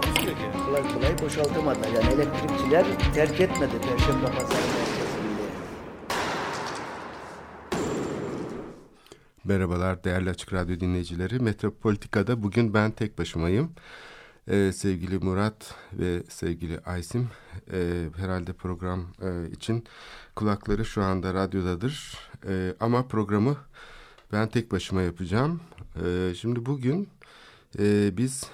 [0.00, 0.42] Takusuyor ki.
[0.66, 1.88] kolay kolay boşaltamadılar.
[1.88, 5.42] Yani elektrikçiler terk etmedi Perşembe Pazarı merkezinde.
[9.44, 11.40] Merhabalar değerli Açık Radyo dinleyicileri.
[11.40, 13.72] Metropolitika'da bugün ben tek başımayım.
[14.48, 17.28] Ee, sevgili Murat ve sevgili Aysim
[17.72, 19.84] e, herhalde program e, için
[20.34, 22.18] kulakları şu anda radyodadır.
[22.48, 23.56] E, ama programı
[24.32, 25.60] ben tek başıma yapacağım.
[26.04, 27.08] E, şimdi bugün
[27.78, 28.44] e, biz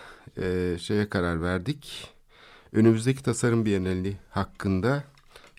[0.41, 2.09] e, şeye karar verdik.
[2.73, 5.05] Önümüzdeki tasarım bienali hakkında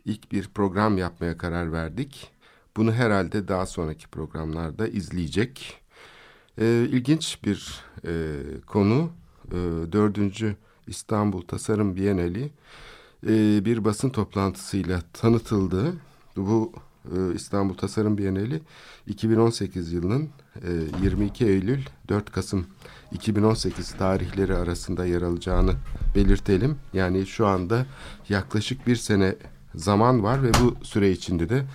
[0.06, 2.32] ilk bir program yapmaya karar verdik.
[2.78, 5.82] Bunu herhalde daha sonraki programlarda izleyecek.
[6.62, 8.12] E, ilginç bir e,
[8.68, 9.12] konu.
[9.52, 9.58] E,
[9.92, 10.56] dördüncü
[10.88, 12.52] İstanbul Tasarım Bienali
[13.28, 15.94] e, bir basın toplantısıyla tanıtıldı.
[16.36, 16.74] Bu
[17.16, 18.62] e, İstanbul Tasarım Bienali
[19.08, 20.72] 2018 yılının e,
[21.04, 22.68] 22 Eylül 4 Kasım
[23.14, 25.73] 2018 tarihleri arasında yer alacağını
[26.16, 26.78] belirtelim.
[26.94, 27.86] Yani şu anda
[28.30, 29.36] yaklaşık bir sene
[29.75, 31.66] zaman var ve bu süre içinde de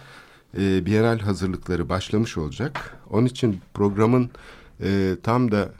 [0.58, 2.96] e, Bienal hazırlıkları başlamış olacak.
[3.10, 4.30] Onun için programın
[4.80, 5.72] e, tam da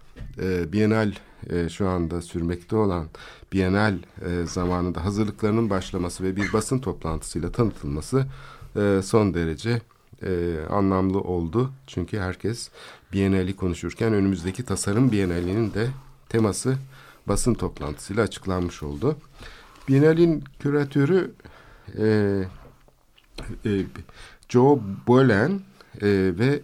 [0.42, 1.12] e, Bienal
[1.50, 3.06] e, şu anda sürmekte olan
[3.52, 8.26] Bienal e, zamanında hazırlıklarının başlaması ve bir basın toplantısıyla tanıtılması
[8.76, 9.80] e, son derece
[10.22, 11.70] e, anlamlı oldu.
[11.86, 12.70] Çünkü herkes
[13.12, 15.88] Bienali konuşurken önümüzdeki tasarım Bienali'nin de
[16.28, 16.76] teması
[17.26, 19.16] basın toplantısıyla açıklanmış oldu.
[19.88, 21.32] Bienalin küratörü
[21.98, 22.06] e,
[23.64, 23.70] e,
[24.48, 25.60] Joe Bolen
[26.02, 26.08] e,
[26.38, 26.60] ve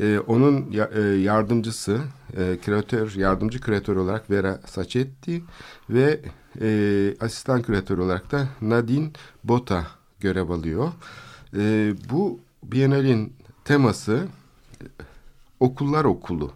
[0.00, 2.00] e, onun ya, e, yardımcısı,
[2.36, 5.42] e, küratör, yardımcı küratör olarak Vera Sacchetti
[5.90, 6.20] ve
[6.60, 9.10] e, asistan küratör olarak da Nadine
[9.44, 9.86] Bota
[10.20, 10.92] görev alıyor.
[11.56, 13.32] E, bu Bienal'in
[13.64, 14.28] teması
[15.60, 16.52] okullar okulu.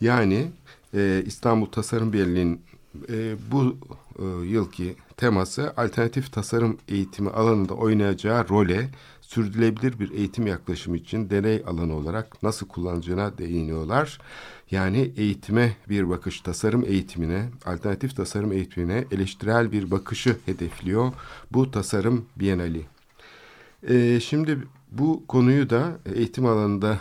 [0.00, 0.50] Yani
[0.94, 2.62] e, İstanbul Tasarım Bienali'nin
[3.08, 3.76] e, bu
[4.18, 11.62] e, yılki teması alternatif tasarım eğitimi alanında oynayacağı role sürdürülebilir bir eğitim yaklaşımı için deney
[11.66, 14.18] alanı olarak nasıl kullanacağına değiniyorlar.
[14.70, 21.12] Yani eğitime bir bakış, tasarım eğitimine, alternatif tasarım eğitimine eleştirel bir bakışı hedefliyor
[21.52, 22.82] bu tasarım bienali.
[23.88, 24.58] Ee, şimdi
[24.92, 26.98] bu konuyu da eğitim alanında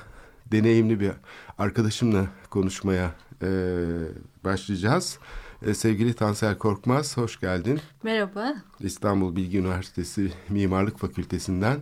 [0.52, 1.12] deneyimli bir
[1.58, 3.48] arkadaşımla konuşmaya e,
[4.44, 5.20] başlayacağız.
[5.66, 7.80] E, sevgili Tansel Korkmaz, hoş geldin.
[8.04, 8.56] Merhaba.
[8.80, 11.80] İstanbul Bilgi Üniversitesi Mimarlık Fakültesinden.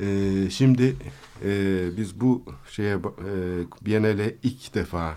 [0.00, 0.96] E, şimdi
[1.44, 3.00] e, biz bu şeye e,
[3.86, 5.14] Biennale ilk defa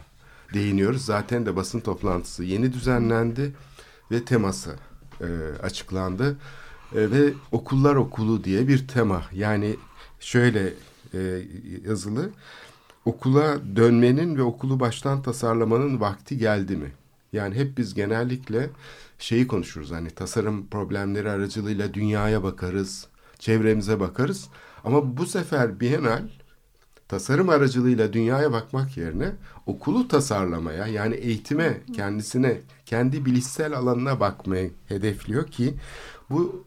[0.54, 1.06] değiniyoruz.
[1.06, 3.54] Zaten de basın toplantısı yeni düzenlendi
[4.12, 4.76] ve teması
[5.22, 5.28] e,
[5.64, 6.38] açıklandı.
[6.96, 9.24] E, ve okullar okulu diye bir tema.
[9.34, 9.76] Yani
[10.20, 10.74] şöyle
[11.14, 11.42] e,
[11.88, 12.30] yazılı.
[13.06, 16.92] Okula dönmenin ve okulu baştan tasarlamanın vakti geldi mi?
[17.34, 18.70] Yani hep biz genellikle
[19.20, 23.08] şeyi konuşuruz hani tasarım problemleri aracılığıyla dünyaya bakarız,
[23.40, 24.48] çevremize bakarız.
[24.84, 26.24] Ama bu sefer Bienal
[27.08, 29.32] tasarım aracılığıyla dünyaya bakmak yerine
[29.66, 35.74] okulu tasarlamaya yani eğitime, kendisine, kendi bilişsel alanına bakmayı hedefliyor ki
[36.30, 36.66] bu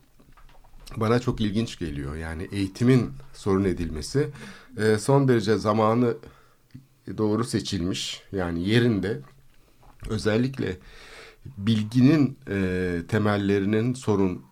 [0.97, 2.17] bana çok ilginç geliyor.
[2.17, 4.31] Yani eğitimin sorun edilmesi
[4.77, 6.17] e, son derece zamanı
[7.19, 9.21] doğru seçilmiş yani yerinde
[10.09, 10.79] özellikle
[11.47, 14.45] bilginin e, temellerinin sorun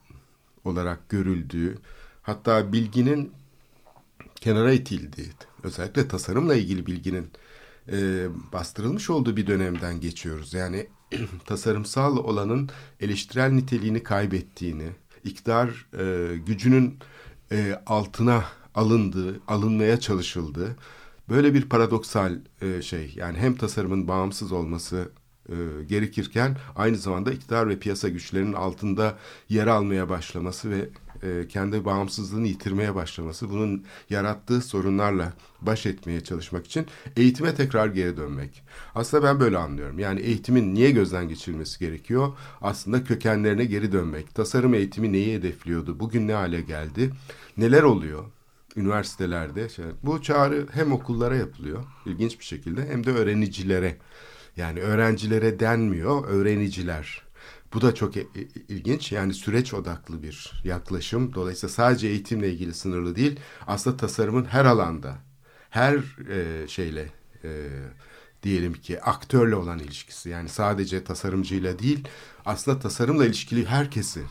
[0.65, 1.79] olarak görüldüğü,
[2.23, 3.33] hatta bilginin
[4.35, 5.29] kenara itildiği,
[5.63, 7.31] özellikle tasarımla ilgili bilginin
[7.93, 10.55] e, bastırılmış olduğu bir dönemden geçiyoruz.
[10.55, 10.87] Yani
[11.47, 12.71] tasarımsal olanın
[13.01, 14.89] eleştirel niteliğini kaybettiğini,
[15.25, 16.99] iktidar e, gücünün
[17.53, 18.45] e, altına
[18.75, 20.77] alındığı, alınmaya çalışıldığı,
[21.29, 23.13] böyle bir paradoksal e, şey.
[23.17, 25.11] Yani hem tasarımın bağımsız olması
[25.49, 25.55] e,
[25.89, 29.19] gerekirken aynı zamanda iktidar ve piyasa güçlerinin altında
[29.49, 30.89] yer almaya başlaması ve
[31.23, 36.87] e, kendi bağımsızlığını yitirmeye başlaması, bunun yarattığı sorunlarla baş etmeye çalışmak için
[37.17, 38.63] eğitime tekrar geri dönmek.
[38.95, 39.99] Aslında ben böyle anlıyorum.
[39.99, 42.33] Yani eğitimin niye gözden geçirilmesi gerekiyor?
[42.63, 44.35] Aslında kökenlerine geri dönmek.
[44.35, 46.01] Tasarım eğitimi neyi hedefliyordu?
[46.01, 47.11] Bugün ne hale geldi?
[47.57, 48.25] Neler oluyor?
[48.77, 49.69] Üniversitelerde.
[49.69, 53.97] Şey, bu çağrı hem okullara yapılıyor ilginç bir şekilde hem de öğrenicilere.
[54.57, 57.23] Yani öğrencilere denmiyor, öğreniciler.
[57.75, 58.15] Bu da çok
[58.69, 59.13] ilginç.
[59.13, 61.35] Yani süreç odaklı bir yaklaşım.
[61.35, 63.41] Dolayısıyla sadece eğitimle ilgili sınırlı değil.
[63.67, 65.19] Aslında tasarımın her alanda,
[65.71, 65.95] her
[66.31, 67.09] e, şeyle
[67.45, 67.69] e,
[68.43, 70.29] diyelim ki aktörle olan ilişkisi.
[70.29, 72.09] Yani sadece tasarımcıyla değil,
[72.45, 74.23] aslında tasarımla ilişkili herkesi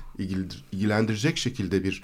[0.71, 2.01] ilgilendirecek şekilde bir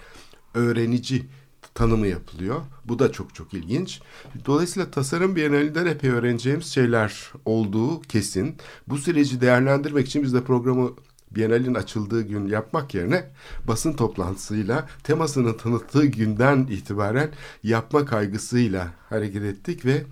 [0.53, 1.25] öğrenici
[1.73, 2.61] tanımı yapılıyor.
[2.85, 4.01] Bu da çok çok ilginç.
[4.45, 8.57] Dolayısıyla tasarım bienalinden epey öğreneceğimiz şeyler olduğu kesin.
[8.88, 10.91] Bu süreci değerlendirmek için biz de programı
[11.35, 13.29] Bienalin açıldığı gün yapmak yerine
[13.67, 17.31] basın toplantısıyla temasını tanıttığı günden itibaren
[17.63, 20.03] yapma kaygısıyla hareket ettik ve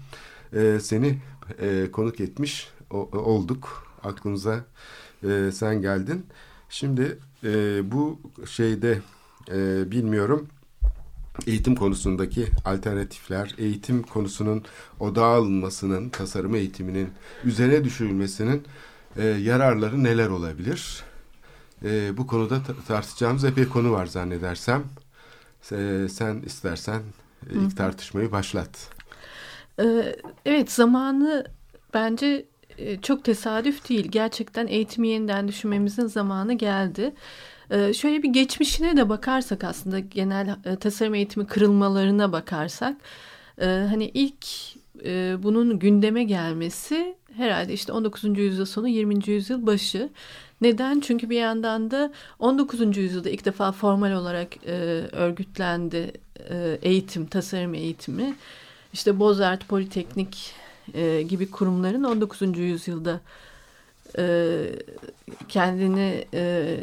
[0.53, 1.21] e, seni
[1.61, 3.87] e, konuk etmiş o, olduk.
[4.03, 4.65] Aklımıza
[5.23, 6.25] e, sen geldin.
[6.69, 9.01] Şimdi e, bu şeyde
[9.51, 10.47] e, bilmiyorum
[11.47, 14.63] eğitim konusundaki alternatifler, eğitim konusunun
[14.99, 17.09] odağa alınmasının, tasarım eğitiminin
[17.43, 18.63] üzerine düşürülmesinin
[19.17, 21.03] e, yararları neler olabilir?
[21.83, 24.83] E, bu konuda tartışacağımız epey konu var zannedersem.
[25.71, 27.01] E, sen istersen
[27.50, 28.89] e, ilk tartışmayı başlat.
[29.80, 30.15] E,
[30.45, 31.45] evet zamanı
[31.94, 32.45] bence
[32.77, 34.07] e, çok tesadüf değil.
[34.07, 37.13] Gerçekten eğitimi yeniden düşünmemizin zamanı geldi.
[37.71, 42.97] Ee, şöyle bir geçmişine de bakarsak aslında genel e, tasarım eğitimi kırılmalarına bakarsak
[43.62, 44.45] e, hani ilk
[45.44, 48.38] bunun gündeme gelmesi herhalde işte 19.
[48.38, 49.29] yüzyıl sonu 20.
[49.29, 50.09] yüzyıl başı.
[50.63, 51.00] Neden?
[51.00, 52.98] Çünkü bir yandan da 19.
[52.98, 54.71] yüzyılda ilk defa formal olarak e,
[55.12, 56.12] örgütlendi
[56.50, 58.36] e, eğitim, tasarım eğitimi.
[58.94, 60.54] İşte Bozart, Politeknik
[60.94, 62.57] e, gibi kurumların 19.
[62.57, 63.21] yüzyılda
[64.18, 64.57] e,
[65.50, 66.77] kendini e,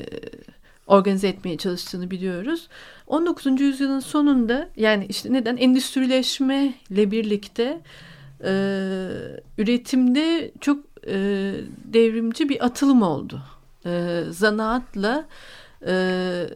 [0.87, 2.69] organize etmeye çalıştığını biliyoruz.
[3.07, 3.61] 19.
[3.61, 7.81] yüzyılın sonunda yani işte neden endüstrileşmeyle birlikte
[8.45, 8.53] e,
[9.59, 11.15] üretimde çok e,
[11.85, 13.43] devrimci bir atılım oldu.
[13.87, 15.27] E, zanaatla
[15.87, 16.47] e,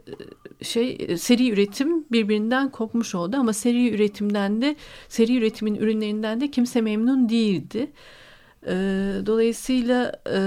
[0.63, 4.77] şey seri üretim birbirinden kopmuş oldu ama seri üretimden de
[5.09, 7.93] seri üretimin ürünlerinden de kimse memnun değildi.
[8.67, 8.73] E,
[9.27, 10.39] dolayısıyla e,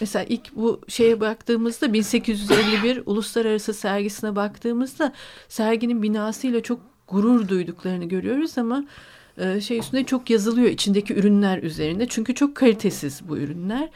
[0.00, 5.12] mesela ilk bu şeye baktığımızda 1851 uluslararası sergisine baktığımızda
[5.48, 8.84] serginin binasıyla çok gurur duyduklarını görüyoruz ama
[9.38, 13.88] e, şey üstünde çok yazılıyor içindeki ürünler üzerinde çünkü çok kalitesiz bu ürünler.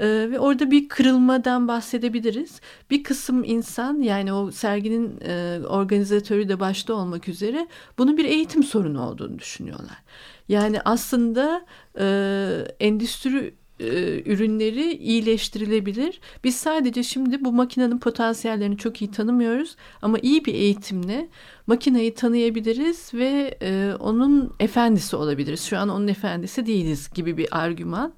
[0.00, 2.60] Ee, ve orada bir kırılmadan bahsedebiliriz.
[2.90, 7.68] Bir kısım insan yani o serginin e, organizatörü de başta olmak üzere
[7.98, 10.02] bunun bir eğitim sorunu olduğunu düşünüyorlar.
[10.48, 11.66] Yani aslında
[11.98, 12.06] e,
[12.80, 16.20] endüstri e, ürünleri iyileştirilebilir.
[16.44, 21.28] Biz sadece şimdi bu makinenin potansiyellerini çok iyi tanımıyoruz ama iyi bir eğitimle
[21.66, 25.62] makineyi tanıyabiliriz ve e, onun efendisi olabiliriz.
[25.62, 28.12] Şu an onun efendisi değiliz gibi bir argüman.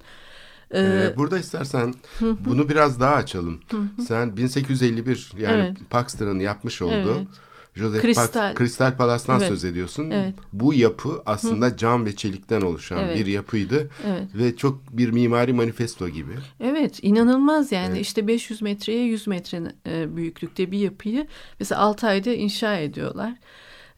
[0.73, 3.59] Ee, burada istersen bunu biraz daha açalım.
[4.07, 5.89] Sen 1851 yani evet.
[5.89, 7.27] Paxton'ın yapmış olduğu evet.
[7.75, 9.47] Joseph Kristal, Pax, Kristal Palas'tan evet.
[9.47, 10.09] söz ediyorsun.
[10.11, 10.33] Evet.
[10.53, 11.77] Bu yapı aslında Hı.
[11.77, 13.17] cam ve çelikten oluşan evet.
[13.17, 13.89] bir yapıydı.
[14.07, 14.27] Evet.
[14.35, 16.31] Ve çok bir mimari manifesto gibi.
[16.59, 18.05] Evet inanılmaz yani evet.
[18.05, 21.27] işte 500 metreye 100 metre e, büyüklükte bir yapıyı
[21.59, 23.33] mesela 6 ayda inşa ediyorlar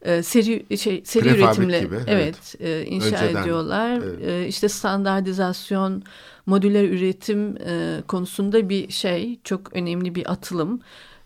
[0.02, 4.00] e, seri şey seri Prefabrik üretimle gibi, evet, evet e, inşa Önceden, ediyorlar.
[4.04, 4.28] Evet.
[4.28, 6.02] E, işte standartizasyon,
[6.46, 10.80] modüler üretim e, konusunda bir şey çok önemli bir atılım.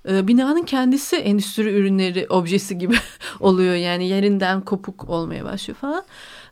[0.09, 2.97] E, binanın kendisi endüstri ürünleri objesi gibi
[3.41, 6.05] oluyor yani yerinden kopuk olmaya başlıyor falan.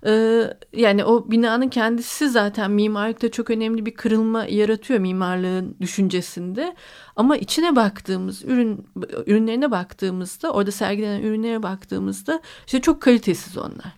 [0.06, 0.42] E,
[0.76, 6.76] yani o binanın kendisi zaten mimarlıkta çok önemli bir kırılma yaratıyor mimarlığın düşüncesinde.
[7.16, 8.86] Ama içine baktığımız ürün
[9.26, 13.92] ürünlerine baktığımızda orada sergilenen ürünlere baktığımızda işte çok kalitesiz onlar.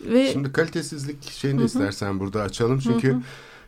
[0.00, 0.32] Ve...
[0.32, 3.20] Şimdi kalitesizlik şeyini de istersen burada açalım çünkü hı hı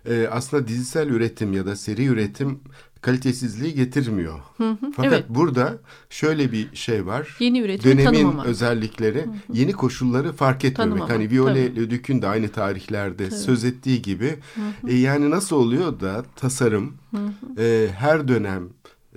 [0.08, 2.60] e, aslında dizisel üretim ya da seri üretim
[3.00, 4.38] kalitesizliği getirmiyor.
[4.56, 5.24] Hı hı, Fakat evet.
[5.28, 5.78] burada
[6.10, 7.36] şöyle bir şey var.
[7.38, 8.44] Yeni üretimi Dönemin tanımama.
[8.44, 9.34] özellikleri, hı hı.
[9.52, 10.92] yeni koşulları fark etmemek.
[10.92, 13.38] Tanımama, hani Viole Leduc'un de aynı tarihlerde tabii.
[13.38, 14.36] söz ettiği gibi.
[14.54, 14.90] Hı hı.
[14.90, 17.62] E, yani nasıl oluyor da tasarım hı hı.
[17.62, 18.68] E, her dönem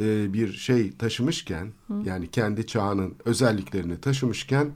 [0.01, 1.93] e, bir şey taşımışken hı.
[2.05, 4.67] yani kendi çağının özelliklerini taşımışken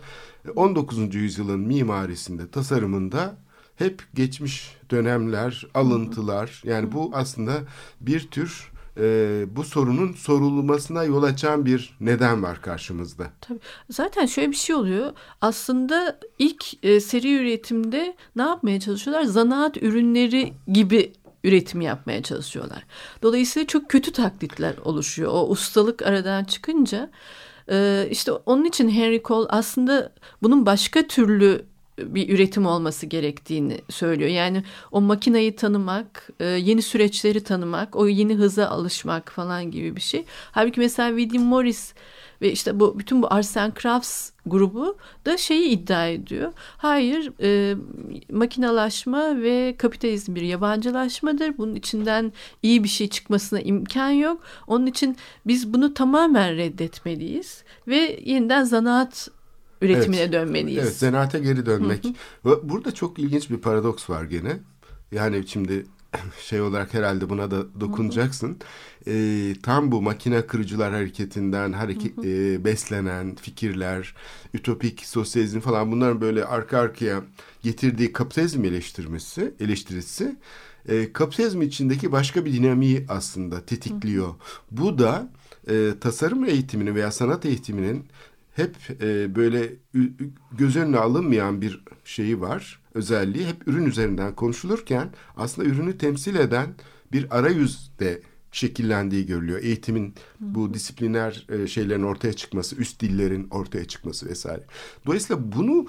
[0.56, 1.16] 19.
[1.16, 3.36] yüzyılın mimarisinde, tasarımında
[3.76, 7.54] hep geçmiş dönemler, alıntılar yani bu aslında
[8.02, 13.28] bir tür e, bu sorunun sorulmasına yol açan bir neden var karşımızda.
[13.42, 13.60] Tabii.
[13.90, 15.12] Zaten şöyle bir şey oluyor.
[15.42, 19.24] Aslında ilk e, seri üretimde ne yapmaya çalışıyorlar?
[19.24, 21.14] Zanaat ürünleri gibi
[21.44, 22.86] üretim yapmaya çalışıyorlar.
[23.22, 25.32] Dolayısıyla çok kötü taklitler oluşuyor.
[25.32, 27.12] O ustalık aradan çıkınca
[27.70, 30.14] e, işte onun için Henry Cole aslında
[30.44, 31.66] bunun başka türlü
[31.98, 34.30] bir üretim olması gerektiğini söylüyor.
[34.30, 40.02] Yani o makinayı tanımak, e, yeni süreçleri tanımak, o yeni hıza alışmak falan gibi bir
[40.02, 40.26] şey.
[40.52, 41.94] Halbuki mesela William Morris
[42.42, 46.54] ve işte bu bütün bu Arsen Crafts grubu da şeyi iddia ediyor.
[46.78, 47.76] Hayır, e,
[48.32, 51.58] makinalaşma ve kapitalizm bir yabancılaşmadır.
[51.58, 52.34] Bunun içinden
[52.64, 54.42] iyi bir şey çıkmasına imkan yok.
[54.68, 59.30] Onun için biz bunu tamamen reddetmeliyiz ve yeniden zanaat
[59.84, 60.34] üretimine Evet.
[60.34, 60.84] dönmeliyiz.
[60.84, 62.06] Evet, zanaate geri dönmek.
[62.64, 64.60] Burada çok ilginç bir paradoks var gene.
[65.12, 65.86] Yani şimdi
[66.42, 68.58] şey olarak herhalde buna da dokunacaksın.
[69.08, 74.16] Ee, tam bu makine kırıcılar hareketinden hareket e, beslenen fikirler,
[74.54, 77.24] ütopik sosyalizm falan bunların böyle arka arkaya
[77.62, 80.36] getirdiği kapitalizm eleştirmesi, eleştirisi
[80.90, 84.34] e, kapitalizm içindeki başka bir dinamiği aslında tetikliyor.
[84.72, 85.30] Bu da
[85.70, 88.06] e, tasarım eğitiminin veya sanat eğitiminin
[88.56, 89.74] hep e, böyle
[90.52, 93.48] göz önüne alınmayan bir şeyi var, özelliği.
[93.48, 96.76] Hep ürün üzerinden konuşulurken aslında ürünü temsil eden
[97.12, 99.60] bir arayüzde şekillendiği görülüyor.
[99.64, 104.64] Eğitimin bu disipliner e, şeylerin ortaya çıkması, üst dillerin ortaya çıkması vesaire.
[105.06, 105.88] Dolayısıyla bunu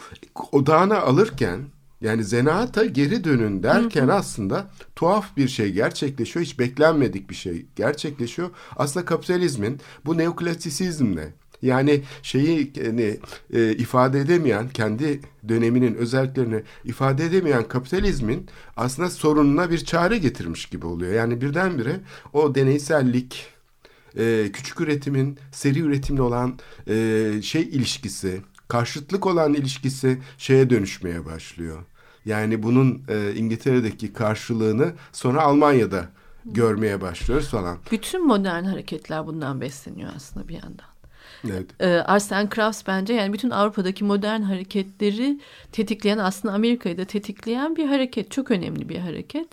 [0.53, 1.61] odağına alırken
[2.01, 6.47] yani zanaata geri dönün derken aslında tuhaf bir şey gerçekleşiyor.
[6.47, 8.51] Hiç beklenmedik bir şey gerçekleşiyor.
[8.77, 13.19] Aslında kapitalizmin bu neoklasisizmle yani şeyi hani,
[13.53, 20.87] e, ifade edemeyen, kendi döneminin özelliklerini ifade edemeyen kapitalizmin aslında sorununa bir çare getirmiş gibi
[20.87, 21.13] oluyor.
[21.13, 22.01] Yani birdenbire
[22.33, 23.47] o deneysellik,
[24.19, 31.79] e, küçük üretimin seri üretimle olan e, şey ilişkisi, karşıtlık olan ilişkisi şeye dönüşmeye başlıyor.
[32.25, 36.09] Yani bunun e, İngiltere'deki karşılığını sonra Almanya'da
[36.45, 37.79] görmeye başlıyoruz falan.
[37.91, 40.94] Bütün modern hareketler bundan besleniyor aslında bir yandan.
[41.51, 41.67] Evet.
[41.81, 45.41] Ee, Arsen Crafts bence yani bütün Avrupa'daki modern hareketleri
[45.73, 48.31] tetikleyen aslında Amerika'yı da tetikleyen bir hareket.
[48.31, 49.49] Çok önemli bir hareket.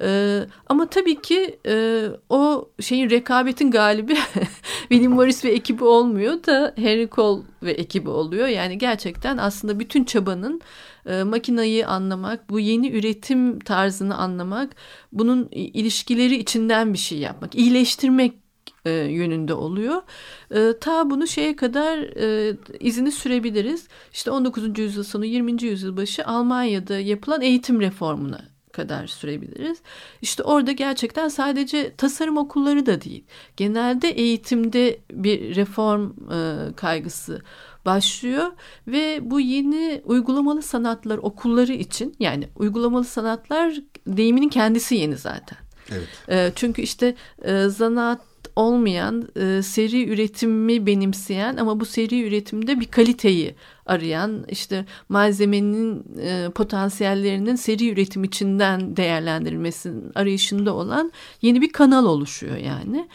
[0.00, 4.16] Ee, ama tabii ki e, o şeyin rekabetin galibi
[4.88, 8.46] William Morris ve ekibi olmuyor da Henry Cole ve ekibi oluyor.
[8.46, 10.60] Yani gerçekten aslında bütün çabanın
[11.06, 14.76] e, makinayı anlamak, bu yeni üretim tarzını anlamak,
[15.12, 18.43] bunun ilişkileri içinden bir şey yapmak, iyileştirmek
[18.84, 20.02] e, yönünde oluyor.
[20.50, 23.88] E, ta bunu şeye kadar e, izini sürebiliriz.
[24.12, 24.78] İşte 19.
[24.78, 25.62] yüzyıl sonu 20.
[25.62, 29.78] yüzyıl başı Almanya'da yapılan eğitim reformuna kadar sürebiliriz.
[30.22, 33.24] İşte orada gerçekten sadece tasarım okulları da değil.
[33.56, 37.42] Genelde eğitimde bir reform e, kaygısı
[37.84, 38.52] başlıyor
[38.88, 43.74] ve bu yeni uygulamalı sanatlar okulları için yani uygulamalı sanatlar
[44.06, 45.58] deyiminin kendisi yeni zaten.
[45.90, 46.08] Evet.
[46.28, 52.86] E, çünkü işte e, zanaat olmayan e, seri üretimi benimseyen ama bu seri üretimde bir
[52.86, 53.54] kaliteyi
[53.86, 62.56] arayan işte malzemenin e, potansiyellerinin seri üretim içinden değerlendirilmesinin arayışında olan yeni bir kanal oluşuyor
[62.56, 63.08] yani.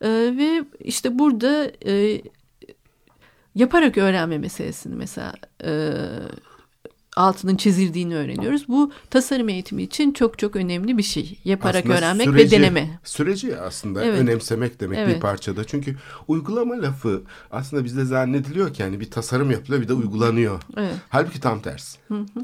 [0.00, 2.22] E, ve işte burada e,
[3.54, 5.32] yaparak öğrenme meselesini mesela
[5.64, 5.92] e,
[7.16, 8.68] altının çizildiğini öğreniyoruz.
[8.68, 11.38] Bu tasarım eğitimi için çok çok önemli bir şey.
[11.44, 13.00] Yaparak Aslında öğrenmek süreci- ve deneme.
[13.04, 14.18] Süreci aslında Evet.
[14.20, 15.22] önemsemek demek bir Evet.
[15.22, 15.64] parçada.
[15.64, 15.96] Çünkü
[16.28, 20.62] uygulama lafı aslında bizde zannediliyor ki yani bir tasarım yapılıyor bir de uygulanıyor.
[20.76, 20.94] Evet.
[21.08, 21.98] Halbuki tam tersi.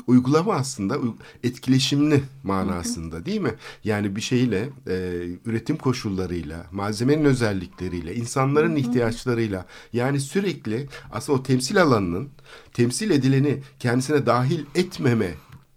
[0.06, 0.96] Uygulama aslında
[1.44, 3.54] etkileşimli manasında değil mi?
[3.84, 11.82] Yani bir şeyle e, üretim koşullarıyla, malzemenin özellikleriyle, insanların ihtiyaçlarıyla yani sürekli aslında o temsil
[11.82, 12.28] alanının
[12.72, 15.34] temsil edileni kendisine dahil etmeme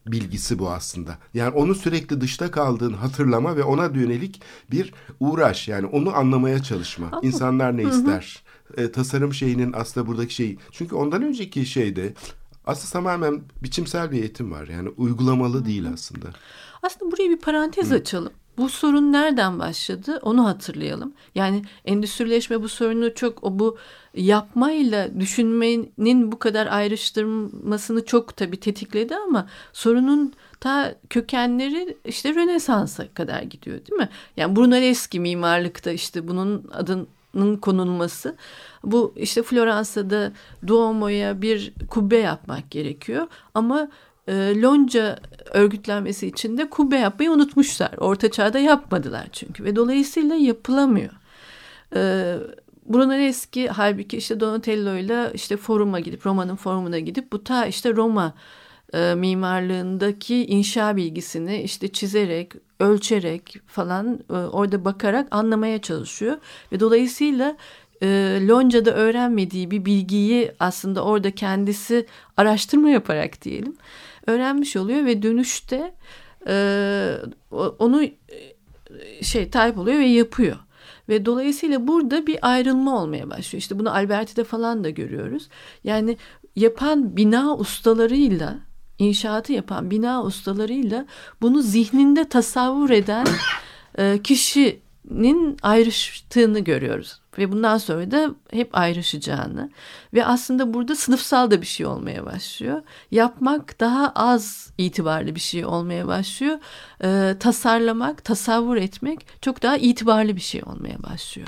[0.07, 1.17] bilgisi bu aslında.
[1.33, 5.67] Yani onu sürekli dışta kaldığını hatırlama ve ona yönelik bir uğraş.
[5.67, 7.19] Yani onu anlamaya çalışma.
[7.21, 8.43] İnsanlar ne ister?
[8.77, 10.57] E, tasarım şeyinin aslında buradaki şeyi.
[10.71, 12.13] Çünkü ondan önceki şeyde
[12.65, 14.67] aslında tamamen biçimsel bir eğitim var.
[14.67, 16.27] Yani uygulamalı değil aslında.
[16.83, 18.33] Aslında buraya bir parantez açalım.
[18.57, 21.13] Bu sorun nereden başladı onu hatırlayalım.
[21.35, 23.77] Yani endüstrileşme bu sorunu çok o bu
[24.13, 33.41] yapmayla düşünmenin bu kadar ayrıştırmasını çok tabii tetikledi ama sorunun ta kökenleri işte Rönesans'a kadar
[33.41, 34.09] gidiyor değil mi?
[34.37, 38.35] Yani Brunelleschi mimarlıkta işte bunun adının konulması.
[38.83, 40.31] Bu işte Floransa'da
[40.67, 43.89] Duomo'ya bir kubbe yapmak gerekiyor ama
[44.27, 45.19] e, Lonca
[45.53, 47.91] örgütlenmesi için de kubbe yapmayı unutmuşlar.
[47.97, 51.13] Orta çağda yapmadılar çünkü ve dolayısıyla yapılamıyor.
[51.95, 52.35] E,
[52.85, 58.33] Brunelleschi halbuki işte Donatello ile işte foruma gidip Roma'nın forumuna gidip bu ta işte Roma
[58.93, 66.37] e, mimarlığındaki inşa bilgisini işte çizerek, ölçerek falan e, orada bakarak anlamaya çalışıyor
[66.71, 67.57] ve dolayısıyla
[68.03, 72.05] e, Lonca'da öğrenmediği bir bilgiyi aslında orada kendisi
[72.37, 73.75] araştırma yaparak diyelim
[74.27, 75.93] öğrenmiş oluyor ve dönüşte
[76.47, 77.17] e,
[77.79, 78.13] onu e,
[79.23, 80.57] şey type oluyor ve yapıyor.
[81.09, 83.61] Ve dolayısıyla burada bir ayrılma olmaya başlıyor.
[83.61, 85.49] İşte bunu Alberti'de falan da görüyoruz.
[85.83, 86.17] Yani
[86.55, 88.59] yapan bina ustalarıyla
[88.99, 91.05] inşaatı yapan bina ustalarıyla
[91.41, 93.27] bunu zihninde tasavvur eden
[93.97, 97.22] e, kişinin ayrıştığını görüyoruz.
[97.37, 99.69] Ve bundan sonra da hep ayrışacağını
[100.13, 102.81] ve aslında burada sınıfsal da bir şey olmaya başlıyor.
[103.11, 106.57] Yapmak daha az itibarlı bir şey olmaya başlıyor.
[107.03, 111.47] E, tasarlamak, tasavvur etmek çok daha itibarlı bir şey olmaya başlıyor.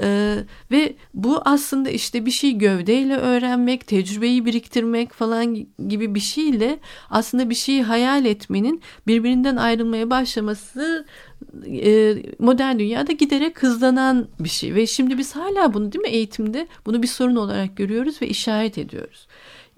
[0.00, 0.36] Ee,
[0.70, 6.78] ve bu aslında işte bir şey gövdeyle öğrenmek, tecrübeyi biriktirmek falan gibi bir şeyle
[7.10, 11.06] aslında bir şeyi hayal etmenin birbirinden ayrılmaya başlaması
[11.66, 14.74] e, modern dünyada giderek hızlanan bir şey.
[14.74, 18.78] Ve şimdi biz hala bunu değil mi eğitimde bunu bir sorun olarak görüyoruz ve işaret
[18.78, 19.26] ediyoruz.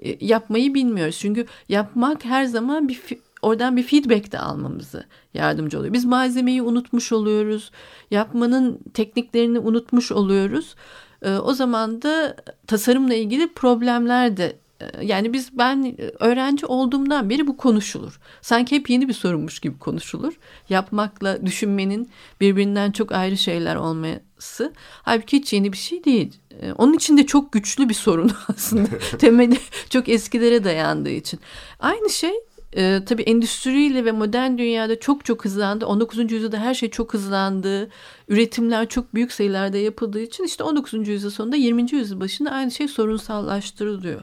[0.03, 2.95] E, yapmayı bilmiyoruz çünkü yapmak her zaman bir
[3.42, 5.04] oradan bir feedback de almamızı
[5.35, 5.92] yardımcı oluyor.
[5.92, 7.71] Biz malzemeyi unutmuş oluyoruz.
[8.11, 10.75] Yapmanın tekniklerini unutmuş oluyoruz.
[11.23, 17.47] E, o zaman da tasarımla ilgili problemler de e, yani biz ben öğrenci olduğumdan beri
[17.47, 18.21] bu konuşulur.
[18.40, 20.38] Sanki hep yeni bir sorunmuş gibi konuşulur.
[20.68, 24.73] Yapmakla düşünmenin birbirinden çok ayrı şeyler olması.
[25.02, 26.37] Halbuki hiç yeni bir şey değil.
[26.62, 28.88] E, onun için de çok güçlü bir sorun aslında.
[29.18, 29.59] Temeli
[29.90, 31.40] çok eskilere dayandığı için.
[31.80, 32.35] Aynı şey
[32.77, 35.87] e, tabii endüstriyle ve modern dünyada çok çok hızlandı.
[35.87, 36.33] 19.
[36.33, 37.89] yüzyılda her şey çok hızlandı.
[38.29, 41.09] Üretimler çok büyük sayılarda yapıldığı için işte 19.
[41.09, 41.93] yüzyıl sonunda 20.
[41.93, 44.21] yüzyıl başında aynı şey sorunsallaştırılıyor.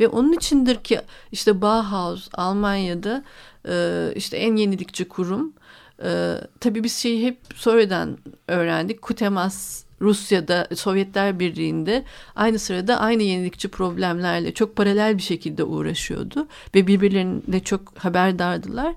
[0.00, 1.00] Ve onun içindir ki
[1.32, 3.24] işte Bauhaus Almanya'da
[3.68, 5.52] e, işte en yenilikçi kurum.
[6.02, 8.18] E, tabii biz şeyi hep sonradan
[8.48, 9.02] öğrendik.
[9.02, 12.04] Kutemas Rusya'da Sovyetler Birliği'nde
[12.36, 18.94] aynı sırada aynı yenilikçi problemlerle çok paralel bir şekilde uğraşıyordu ve birbirlerinde çok haberdardılar.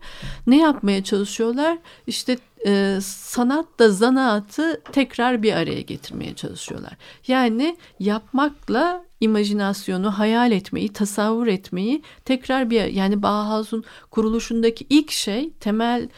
[0.47, 1.77] Ne yapmaya çalışıyorlar?
[2.07, 6.93] İşte e, sanatla zanaatı tekrar bir araya getirmeye çalışıyorlar.
[7.27, 16.09] Yani yapmakla imajinasyonu, hayal etmeyi, tasavvur etmeyi tekrar bir yani Bauhaus'un kuruluşundaki ilk şey temel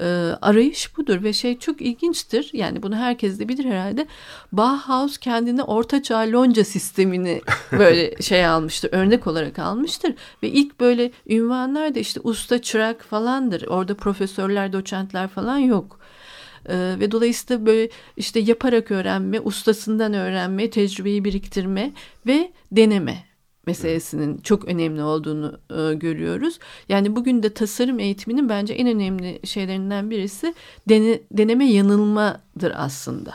[0.00, 0.06] e,
[0.42, 2.50] arayış budur ve şey çok ilginçtir.
[2.52, 4.06] Yani bunu herkes de bilir herhalde.
[4.52, 7.40] Bauhaus kendine ortaçağ lonca sistemini
[7.72, 10.14] böyle şey almıştır, örnek olarak almıştır.
[10.42, 13.66] Ve ilk böyle ünvanlar da işte usta çırak falandır.
[13.66, 16.00] Orada profesörler, doçentler falan yok.
[16.68, 21.92] Ee, ve dolayısıyla böyle işte yaparak öğrenme, ustasından öğrenme, tecrübeyi biriktirme
[22.26, 23.29] ve deneme
[23.66, 26.58] meselesinin çok önemli olduğunu e, görüyoruz.
[26.88, 30.54] Yani bugün de tasarım eğitiminin bence en önemli şeylerinden birisi
[30.88, 33.32] dene, deneme yanılmadır aslında.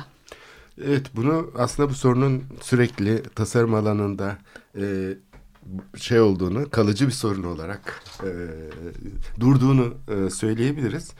[0.85, 4.37] Evet bunu aslında bu sorunun sürekli tasarım alanında
[4.77, 5.13] e,
[5.97, 8.29] şey olduğunu kalıcı bir sorun olarak e,
[9.39, 11.11] durduğunu e, söyleyebiliriz.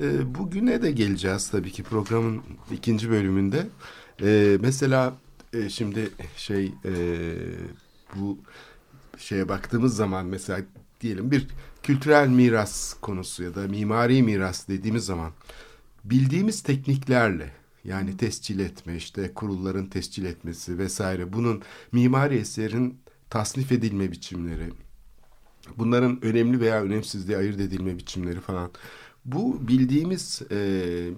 [0.00, 2.42] E, bugüne de geleceğiz tabii ki programın
[2.72, 3.66] ikinci bölümünde.
[4.22, 5.14] E, mesela
[5.52, 6.92] e, şimdi şey e,
[8.16, 8.38] bu
[9.18, 10.60] şeye baktığımız zaman mesela
[11.00, 11.46] diyelim bir
[11.82, 15.32] kültürel miras konusu ya da mimari miras dediğimiz zaman
[16.04, 17.52] bildiğimiz tekniklerle
[17.84, 24.70] yani tescil etme işte kurulların tescil etmesi vesaire bunun mimari eserin tasnif edilme biçimleri
[25.76, 28.70] bunların önemli veya önemsiz diye ayırt edilme biçimleri falan
[29.24, 31.10] bu bildiğimiz e,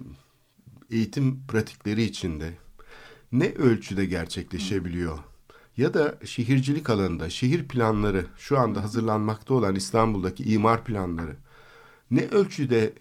[0.89, 2.53] eğitim pratikleri içinde
[3.31, 5.19] ne ölçüde gerçekleşebiliyor?
[5.77, 11.35] Ya da şehircilik alanında şehir planları şu anda hazırlanmakta olan İstanbul'daki imar planları
[12.11, 12.93] ne ölçüde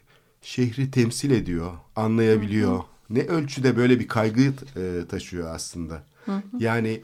[0.42, 2.84] şehri temsil ediyor, anlayabiliyor, hı hı.
[3.10, 6.04] ne ölçüde böyle bir kaygı e, taşıyor aslında.
[6.24, 6.42] Hı hı.
[6.58, 7.02] Yani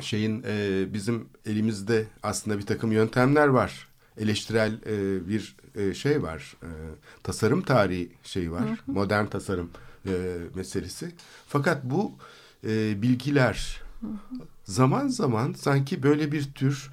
[0.00, 3.88] şeyin e, bizim elimizde aslında bir takım yöntemler var.
[4.18, 6.56] Eleştirel e, bir e, şey var.
[6.62, 6.68] E,
[7.22, 8.68] tasarım tarihi şey var.
[8.68, 8.76] Hı hı.
[8.86, 9.70] Modern tasarım
[10.06, 10.12] e,
[10.54, 11.12] meselesi.
[11.46, 12.12] Fakat bu
[12.64, 16.90] e, bilgiler hı hı zaman zaman sanki böyle bir tür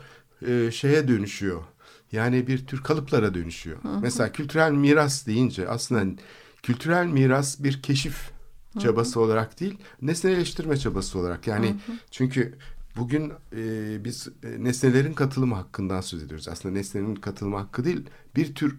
[0.47, 1.63] e, şeye dönüşüyor.
[2.11, 3.83] Yani bir tür kalıplara dönüşüyor.
[3.83, 3.99] Hı hı.
[4.01, 6.21] Mesela kültürel miras deyince aslında
[6.63, 8.31] kültürel miras bir keşif
[8.79, 9.23] çabası hı hı.
[9.23, 11.47] olarak değil, nesneleştirme çabası olarak.
[11.47, 11.97] Yani hı hı.
[12.11, 12.57] çünkü
[12.97, 16.47] bugün e, biz e, nesnelerin katılımı hakkından söz ediyoruz.
[16.47, 18.03] Aslında nesnenin katılımı hakkı değil,
[18.35, 18.77] bir tür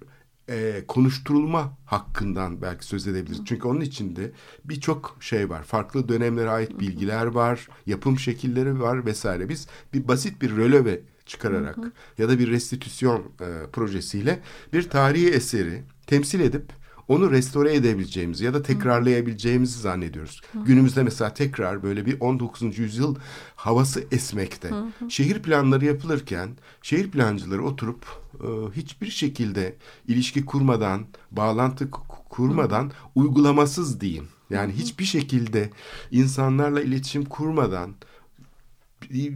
[0.48, 3.40] e, konuşturulma hakkından belki söz edebiliriz.
[3.44, 4.32] Çünkü onun içinde
[4.64, 5.62] birçok şey var.
[5.62, 9.48] Farklı dönemlere ait bilgiler var, yapım şekilleri var vesaire.
[9.48, 11.76] Biz bir basit bir röleve çıkararak
[12.18, 14.40] ya da bir restitüsyon e, projesiyle
[14.72, 16.77] bir tarihi eseri temsil edip
[17.09, 20.40] onu restore edebileceğimizi ya da tekrarlayabileceğimizi zannediyoruz.
[20.64, 22.79] Günümüzde mesela tekrar böyle bir 19.
[22.79, 23.16] yüzyıl
[23.57, 24.71] havası esmekte.
[25.09, 26.51] Şehir planları yapılırken
[26.83, 29.77] şehir plancıları oturup e, hiçbir şekilde
[30.09, 31.90] ilişki kurmadan, bağlantı
[32.31, 34.29] kurmadan, uygulamasız diyeyim.
[34.51, 35.71] Yani hiçbir şekilde
[36.11, 37.94] insanlarla iletişim kurmadan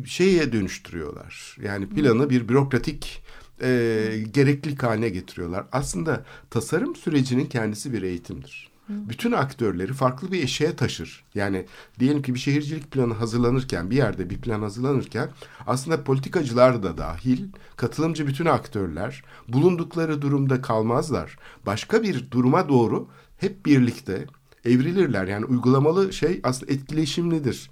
[0.07, 1.57] şeye dönüştürüyorlar.
[1.63, 3.22] Yani planı bir bürokratik
[3.62, 5.64] e, gereklilik haline getiriyorlar.
[5.72, 8.72] Aslında tasarım sürecinin kendisi bir eğitimdir.
[8.88, 11.25] Bütün aktörleri farklı bir eşeğe taşır.
[11.35, 11.66] Yani
[11.98, 15.31] diyelim ki bir şehircilik planı hazırlanırken, bir yerde bir plan hazırlanırken
[15.66, 21.38] aslında politikacılar da dahil, katılımcı bütün aktörler bulundukları durumda kalmazlar.
[21.66, 24.27] Başka bir duruma doğru hep birlikte
[24.64, 25.27] evrilirler.
[25.27, 27.70] Yani uygulamalı şey aslında etkileşimlidir.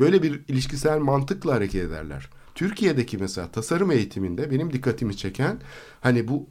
[0.00, 2.30] Böyle bir ilişkisel mantıkla hareket ederler.
[2.54, 5.60] Türkiye'deki mesela tasarım eğitiminde benim dikkatimi çeken
[6.00, 6.46] hani bu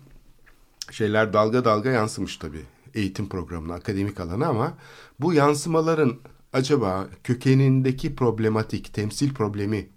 [0.92, 4.78] şeyler dalga dalga yansımış tabii eğitim programına, akademik alana ama
[5.20, 6.20] bu yansımaların
[6.54, 9.90] acaba kökenindeki problematik, temsil problemi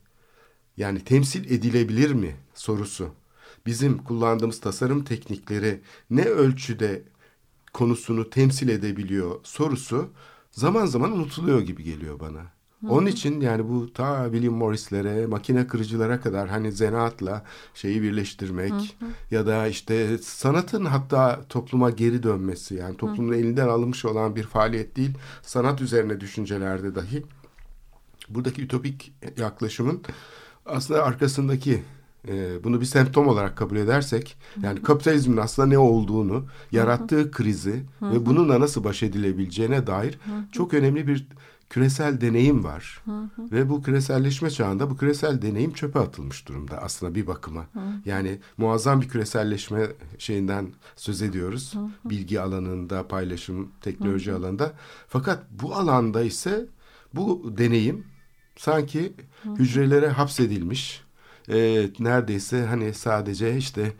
[0.76, 3.08] yani temsil edilebilir mi sorusu
[3.66, 7.02] bizim kullandığımız tasarım teknikleri ne ölçüde
[7.72, 10.10] konusunu temsil edebiliyor sorusu
[10.50, 12.55] zaman zaman unutuluyor gibi geliyor bana.
[12.88, 18.76] Onun için yani bu ta William Morris'lere, makine kırıcılara kadar hani zanaatla şeyi birleştirmek hı
[18.76, 19.10] hı.
[19.30, 23.36] ya da işte sanatın hatta topluma geri dönmesi yani toplumun hı.
[23.36, 25.10] elinden alınmış olan bir faaliyet değil,
[25.42, 27.22] sanat üzerine düşüncelerde dahi
[28.28, 30.02] buradaki ütopik yaklaşımın
[30.66, 31.82] aslında arkasındaki
[32.28, 38.26] e, bunu bir semptom olarak kabul edersek yani kapitalizmin aslında ne olduğunu, yarattığı krizi ve
[38.26, 40.18] bununla nasıl baş edilebileceğine dair
[40.52, 41.26] çok önemli bir
[41.70, 43.00] küresel deneyim var.
[43.04, 43.50] Hı hı.
[43.52, 47.60] Ve bu küreselleşme çağında bu küresel deneyim çöpe atılmış durumda aslında bir bakıma.
[47.60, 47.80] Hı.
[48.04, 49.86] Yani muazzam bir küreselleşme
[50.18, 51.74] şeyinden söz ediyoruz.
[51.74, 52.10] Hı hı.
[52.10, 54.38] Bilgi alanında, paylaşım, teknoloji hı hı.
[54.38, 54.72] alanında.
[55.08, 56.66] Fakat bu alanda ise
[57.14, 58.04] bu deneyim
[58.56, 59.54] sanki hı hı.
[59.54, 61.06] hücrelere hapsedilmiş.
[61.48, 63.92] E, neredeyse hani sadece işte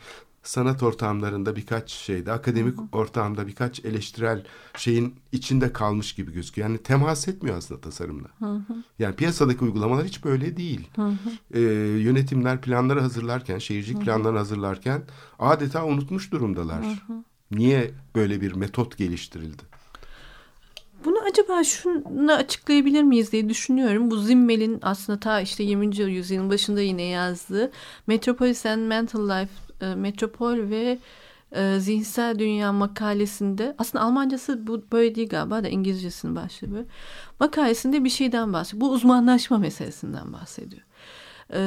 [0.46, 2.86] sanat ortamlarında birkaç şeyde, akademik hı hı.
[2.92, 4.44] ortamda birkaç eleştirel
[4.76, 6.68] şeyin içinde kalmış gibi gözüküyor.
[6.68, 8.28] Yani temas etmiyor aslında tasarımla.
[8.38, 8.74] Hı hı.
[8.98, 10.88] Yani piyasadaki uygulamalar hiç böyle değil.
[10.96, 11.14] Hı hı.
[11.54, 11.60] Ee,
[12.02, 15.02] yönetimler planları hazırlarken, şehircilik planlarını hazırlarken
[15.38, 16.84] adeta unutmuş durumdalar.
[16.84, 17.24] Hı hı.
[17.50, 19.62] Niye böyle bir metot geliştirildi?
[21.04, 24.10] Bunu acaba şunu açıklayabilir miyiz diye düşünüyorum.
[24.10, 25.96] Bu Zimmel'in aslında ta işte 20.
[25.96, 27.72] yüzyılın başında yine yazdığı
[28.06, 30.98] Metropolis and Mental Life e, Metropol ve
[31.52, 36.86] e, Zihinsel Dünya makalesinde aslında Almancası bu böyle değil galiba da İngilizcesinin başlığı.
[37.40, 38.80] Makalesinde bir şeyden bahsediyor.
[38.80, 40.82] Bu uzmanlaşma meselesinden bahsediyor.
[41.52, 41.60] E,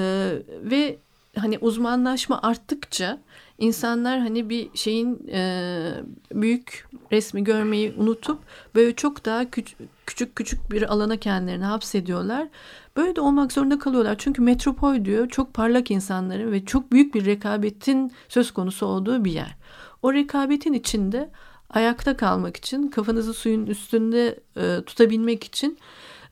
[0.64, 1.00] ve
[1.38, 3.20] hani uzmanlaşma arttıkça
[3.60, 5.92] insanlar hani bir şeyin e,
[6.32, 8.40] büyük resmi görmeyi unutup
[8.76, 12.48] böyle çok daha küçük küçük küçük bir alana kendilerini hapsediyorlar.
[12.98, 14.16] Böyle de olmak zorunda kalıyorlar.
[14.18, 19.32] Çünkü metropol diyor çok parlak insanların ve çok büyük bir rekabetin söz konusu olduğu bir
[19.32, 19.56] yer.
[20.04, 21.30] O rekabetin içinde
[21.70, 25.78] ayakta kalmak için, kafanızı suyun üstünde e, tutabilmek için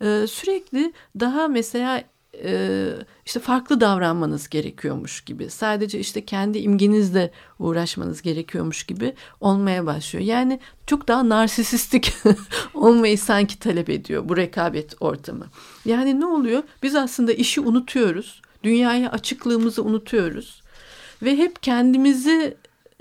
[0.01, 2.03] e, sürekli daha mesela
[2.43, 2.89] e,
[3.25, 5.49] işte farklı davranmanız gerekiyormuş gibi.
[5.49, 10.25] Sadece işte kendi imgenizle uğraşmanız gerekiyormuş gibi olmaya başlıyor.
[10.25, 12.13] Yani çok daha narsisistik
[12.73, 15.45] olmayı sanki talep ediyor bu rekabet ortamı.
[15.85, 16.63] Yani ne oluyor?
[16.83, 18.41] Biz aslında işi unutuyoruz.
[18.63, 20.61] Dünyaya açıklığımızı unutuyoruz.
[21.23, 22.57] Ve hep kendimizi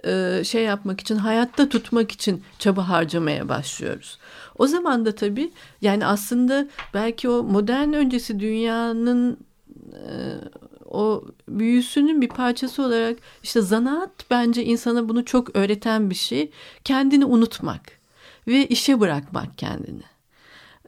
[0.07, 4.19] e, şey yapmak için, hayatta tutmak için çaba harcamaya başlıyoruz.
[4.59, 5.51] O zaman da tabii
[5.83, 9.39] yani aslında belki o modern öncesi dünyanın
[9.93, 10.11] e,
[10.85, 16.51] o büyüsünün bir parçası olarak işte zanaat bence insana bunu çok öğreten bir şey.
[16.85, 17.83] Kendini unutmak
[18.49, 20.03] ve işe bırakmak kendini.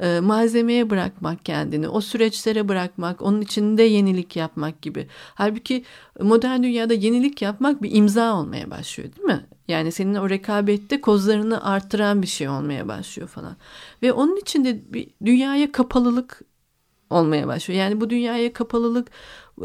[0.00, 5.07] E, malzemeye bırakmak kendini, o süreçlere bırakmak, onun içinde yenilik yapmak gibi.
[5.35, 5.85] Halbuki
[6.20, 9.46] modern dünyada yenilik yapmak bir imza olmaya başlıyor değil mi?
[9.68, 13.57] Yani senin o rekabette kozlarını arttıran bir şey olmaya başlıyor falan.
[14.02, 16.42] Ve onun içinde bir dünyaya kapalılık
[17.11, 17.81] olmaya başlıyor.
[17.81, 19.09] Yani bu dünyaya kapalılık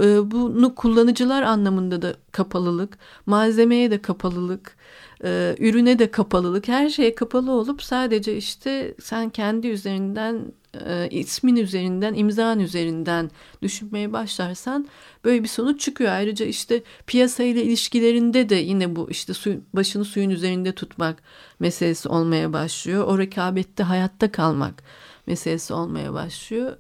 [0.02, 4.76] e, bunu kullanıcılar anlamında da kapalılık, malzemeye de kapalılık,
[5.24, 10.54] e, ürüne de kapalılık, her şeye kapalı olup sadece işte sen kendi üzerinden
[10.86, 14.88] e, ismin üzerinden, imzan üzerinden düşünmeye başlarsan
[15.24, 16.12] böyle bir sonuç çıkıyor.
[16.12, 21.24] Ayrıca işte piyasayla ilişkilerinde de yine bu işte su, başını suyun üzerinde tutmak
[21.60, 23.08] meselesi olmaya başlıyor.
[23.08, 24.84] O rekabette hayatta kalmak
[25.28, 26.78] meselesi olmaya başlıyor.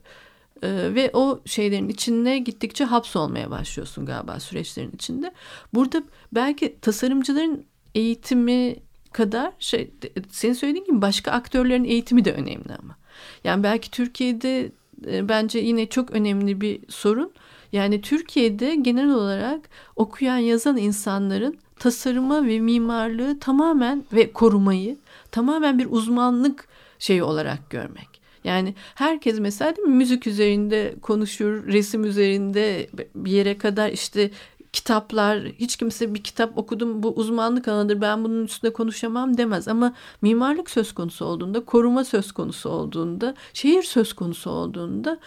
[0.63, 5.31] Ee, ve o şeylerin içinde gittikçe hapsolmaya başlıyorsun galiba süreçlerin içinde.
[5.73, 8.75] Burada belki tasarımcıların eğitimi
[9.11, 9.91] kadar şey
[10.29, 12.95] senin söylediğin gibi başka aktörlerin eğitimi de önemli ama.
[13.43, 14.71] Yani belki Türkiye'de
[15.07, 17.31] e, bence yine çok önemli bir sorun.
[17.71, 24.97] Yani Türkiye'de genel olarak okuyan yazan insanların tasarıma ve mimarlığı tamamen ve korumayı
[25.31, 26.67] tamamen bir uzmanlık
[26.99, 28.12] şeyi olarak görmek.
[28.43, 34.31] Yani herkes mesela değil mi müzik üzerinde konuşur, resim üzerinde bir yere kadar işte
[34.73, 39.67] kitaplar hiç kimse bir kitap okudum bu uzmanlık alanıdır ben bunun üstünde konuşamam demez.
[39.67, 45.19] Ama mimarlık söz konusu olduğunda koruma söz konusu olduğunda şehir söz konusu olduğunda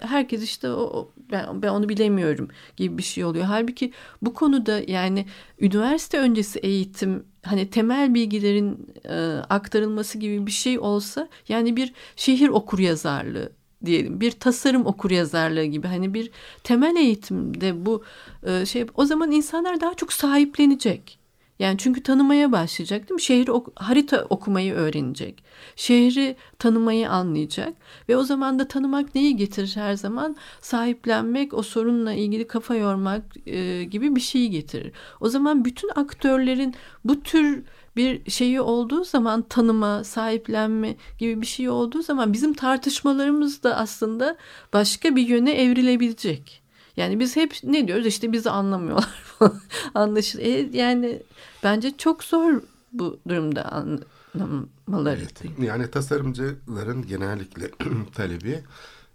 [0.00, 3.44] herkes işte o ben, ben onu bilemiyorum gibi bir şey oluyor.
[3.44, 5.26] Halbuki bu konuda yani
[5.60, 9.14] üniversite öncesi eğitim hani temel bilgilerin e,
[9.50, 13.52] aktarılması gibi bir şey olsa yani bir şehir okur yazarlığı
[13.84, 16.30] diyelim bir tasarım okur yazarlığı gibi hani bir
[16.64, 18.02] temel eğitimde bu
[18.46, 21.25] e, şey o zaman insanlar daha çok sahiplenecek.
[21.58, 23.22] Yani çünkü tanımaya başlayacak değil mi?
[23.22, 25.44] Şehri ok harita okumayı öğrenecek.
[25.76, 27.74] Şehri tanımayı anlayacak
[28.08, 30.36] ve o zaman da tanımak neyi getirir her zaman?
[30.60, 34.92] Sahiplenmek, o sorunla ilgili kafa yormak e, gibi bir şeyi getirir.
[35.20, 37.64] O zaman bütün aktörlerin bu tür
[37.96, 44.36] bir şeyi olduğu zaman tanıma, sahiplenme gibi bir şey olduğu zaman bizim tartışmalarımız da aslında
[44.72, 46.65] başka bir yöne evrilebilecek.
[46.96, 49.26] Yani biz hep ne diyoruz işte bizi anlamıyorlar
[49.94, 50.38] Anlaşıl.
[50.38, 51.22] E, yani
[51.62, 55.20] bence çok zor bu durumda anlamaları.
[55.20, 55.42] Evet.
[55.60, 57.70] Yani tasarımcıların genellikle
[58.14, 58.62] talebi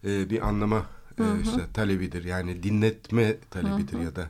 [0.04, 0.86] e, bir anlama
[1.20, 2.24] e, işte talebidir.
[2.24, 4.04] Yani dinletme talebidir Hı-hı.
[4.04, 4.30] ya da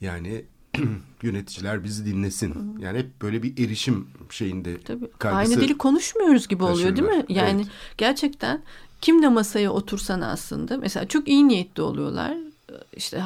[0.00, 0.44] yani
[1.22, 2.54] yöneticiler bizi dinlesin.
[2.54, 2.82] Hı.
[2.82, 5.10] Yani hep böyle bir erişim şeyinde Tabii.
[5.24, 7.24] Aynı dili konuşmuyoruz gibi oluyor değil mi?
[7.28, 7.72] Yani evet.
[7.98, 8.62] gerçekten
[9.00, 12.47] kimle masaya otursan aslında mesela çok iyi niyetli oluyorlar.
[12.92, 13.22] İşte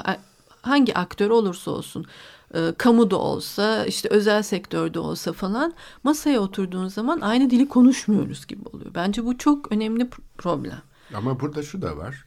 [0.62, 2.06] hangi aktör olursa olsun
[2.54, 8.68] e, kamuda olsa işte özel sektörde olsa falan masaya oturduğun zaman aynı dili konuşmuyoruz gibi
[8.72, 8.90] oluyor.
[8.94, 10.82] Bence bu çok önemli problem.
[11.14, 12.24] Ama burada şu da var.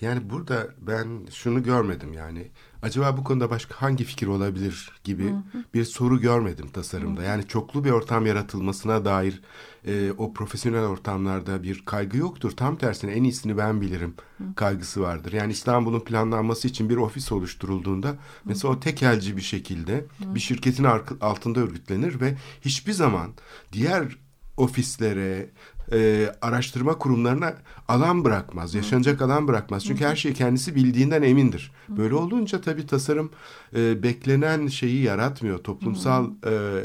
[0.00, 2.50] Yani burada ben şunu görmedim yani
[2.82, 5.64] acaba bu konuda başka hangi fikir olabilir gibi hı hı.
[5.74, 7.20] bir soru görmedim tasarımda.
[7.20, 7.24] Hı.
[7.24, 9.42] Yani çoklu bir ortam yaratılmasına dair
[9.86, 12.50] e, o profesyonel ortamlarda bir kaygı yoktur.
[12.50, 14.44] Tam tersine en iyisini ben bilirim hı.
[14.54, 15.32] kaygısı vardır.
[15.32, 18.16] Yani İstanbul'un planlanması için bir ofis oluşturulduğunda hı.
[18.44, 20.34] mesela o tekelci bir şekilde hı.
[20.34, 20.84] bir şirketin
[21.20, 23.32] altında örgütlenir ve hiçbir zaman
[23.72, 24.16] diğer
[24.56, 25.50] ofislere,
[25.92, 27.54] e, araştırma kurumlarına
[27.88, 29.84] alan bırakmaz, yaşanacak alan bırakmaz.
[29.84, 31.72] Çünkü her şeyi kendisi bildiğinden emindir.
[31.88, 33.30] Böyle olunca tabii tasarım
[33.76, 35.58] e, beklenen şeyi yaratmıyor.
[35.58, 36.30] Toplumsal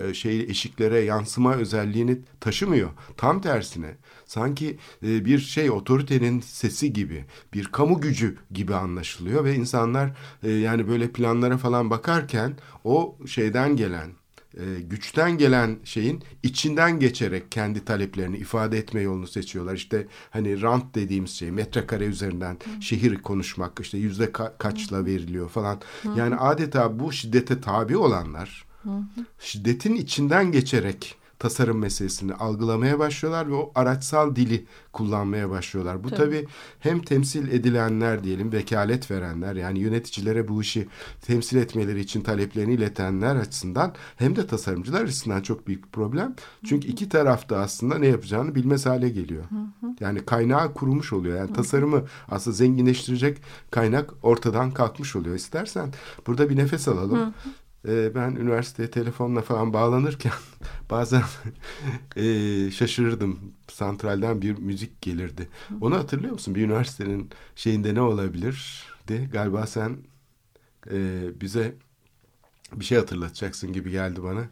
[0.09, 2.89] e, şeyi eşiklere yansıma özelliğini taşımıyor.
[3.17, 9.55] Tam tersine sanki e, bir şey otoritenin sesi gibi, bir kamu gücü gibi anlaşılıyor ve
[9.55, 10.11] insanlar
[10.43, 14.20] e, yani böyle planlara falan bakarken o şeyden gelen
[14.57, 19.75] e, güçten gelen şeyin içinden geçerek kendi taleplerini ifade etme yolunu seçiyorlar.
[19.75, 22.81] İşte hani rant dediğimiz şey metrekare üzerinden Hı.
[22.81, 25.81] şehir konuşmak işte yüzde ka- kaçla veriliyor falan.
[26.03, 26.09] Hı.
[26.17, 28.89] Yani adeta bu şiddete tabi olanlar Hı.
[29.39, 36.03] şiddetin içinden geçerek tasarım meselesini algılamaya başlıyorlar ve o araçsal dili kullanmaya başlıyorlar.
[36.03, 36.47] Bu tabii, tabii
[36.79, 40.87] hem temsil edilenler diyelim vekalet verenler yani yöneticilere bu işi
[41.21, 46.35] temsil etmeleri için taleplerini iletenler açısından hem de tasarımcılar açısından çok büyük bir problem.
[46.65, 49.43] Çünkü iki tarafta aslında ne yapacağını bilmez hale geliyor.
[49.99, 51.37] Yani kaynağı kurumuş oluyor.
[51.37, 53.37] Yani tasarımı aslında zenginleştirecek
[53.71, 55.35] kaynak ortadan kalkmış oluyor.
[55.35, 55.93] İstersen
[56.27, 57.33] burada bir nefes alalım
[57.87, 60.33] e, ben üniversiteye telefonla falan bağlanırken
[60.89, 61.23] bazen
[62.15, 63.39] e, şaşırırdım.
[63.67, 65.49] Santralden bir müzik gelirdi.
[65.81, 66.55] Onu hatırlıyor musun?
[66.55, 68.85] Bir üniversitenin şeyinde ne olabilir?
[69.07, 69.97] De galiba sen
[70.91, 71.75] e, bize
[72.73, 74.47] bir şey hatırlatacaksın gibi geldi bana.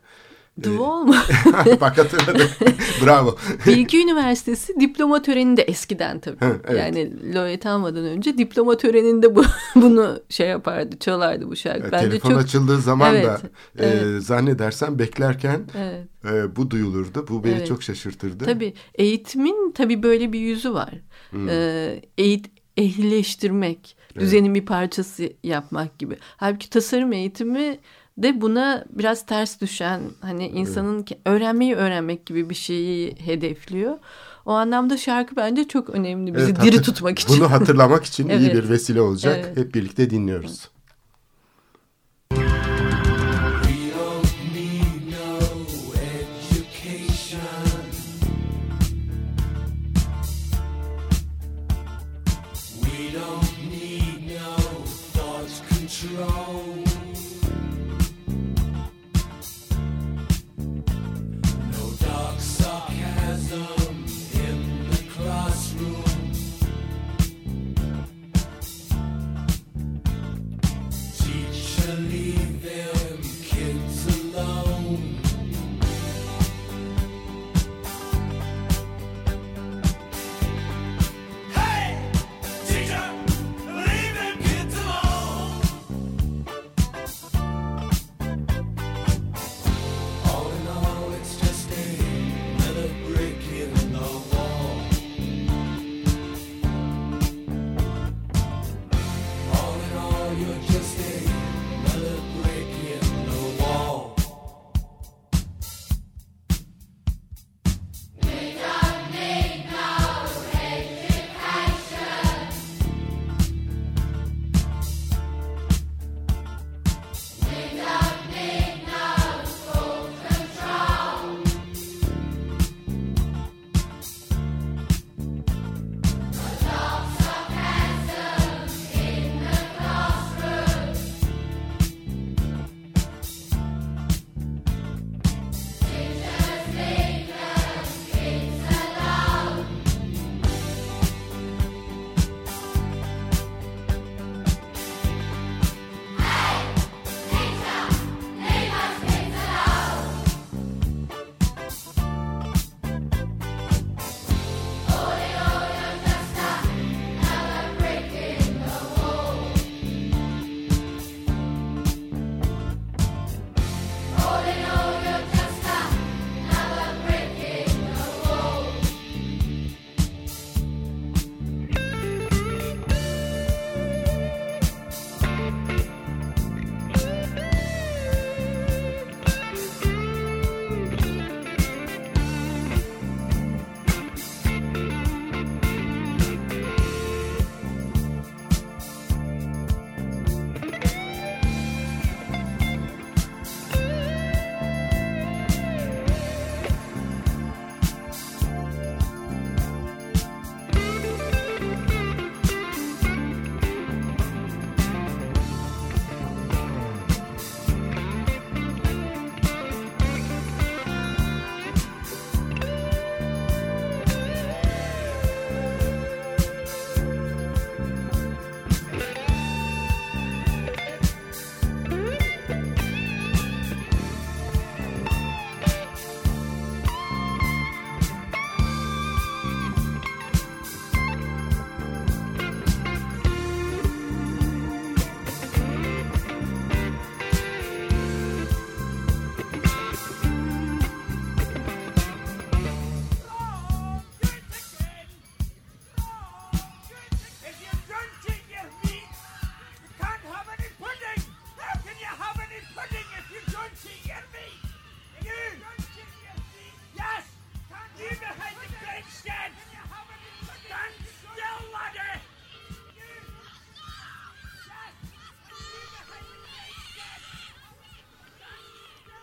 [0.63, 1.15] Duval mu?
[1.82, 2.48] Bak hatırladım.
[3.06, 3.36] Bravo.
[3.67, 6.39] Bilgi Üniversitesi diploma töreni de eskiden tabii.
[6.39, 6.80] Ha, evet.
[6.80, 9.43] Yani laureat almadan önce diploma töreninde bu
[9.76, 11.82] bunu şey yapardı, çalardı bu şarkı.
[11.82, 12.39] Evet, Bence telefon çok...
[12.39, 13.39] açıldığı zaman evet, da
[13.78, 14.04] evet.
[14.04, 16.08] E, zannedersen beklerken evet.
[16.26, 17.26] e, bu duyulurdu.
[17.30, 17.67] Bu beni evet.
[17.67, 18.45] çok şaşırtırdı.
[18.45, 20.93] Tabii eğitimin tabii böyle bir yüzü var.
[21.32, 21.50] Hmm.
[21.50, 22.45] E, eğit
[22.78, 26.17] ehlileştirmek, düzenin bir parçası yapmak gibi.
[26.38, 27.80] Halbuki tasarım eğitimi
[28.23, 33.97] de buna biraz ters düşen hani insanın öğrenmeyi öğrenmek gibi bir şeyi hedefliyor.
[34.45, 37.39] O anlamda şarkı bence çok önemli bizi evet, diri tutmak için.
[37.39, 38.41] Bunu hatırlamak için evet.
[38.41, 39.39] iyi bir vesile olacak.
[39.45, 39.58] Evet.
[39.58, 40.49] Hep birlikte dinliyoruz.
[40.49, 40.79] Evet.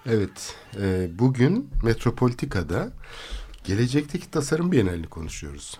[0.09, 2.93] Evet, e, bugün Metropolitika'da
[3.65, 5.79] gelecekteki tasarım bienalini konuşuyoruz.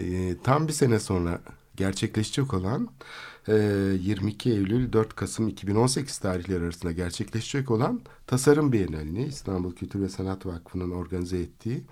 [0.00, 1.40] E, tam bir sene sonra
[1.76, 2.88] gerçekleşecek olan
[3.48, 3.54] e,
[4.00, 10.46] 22 Eylül 4 Kasım 2018 tarihleri arasında gerçekleşecek olan Tasarım Bienalini İstanbul Kültür ve Sanat
[10.46, 11.82] Vakfı'nın organize ettiği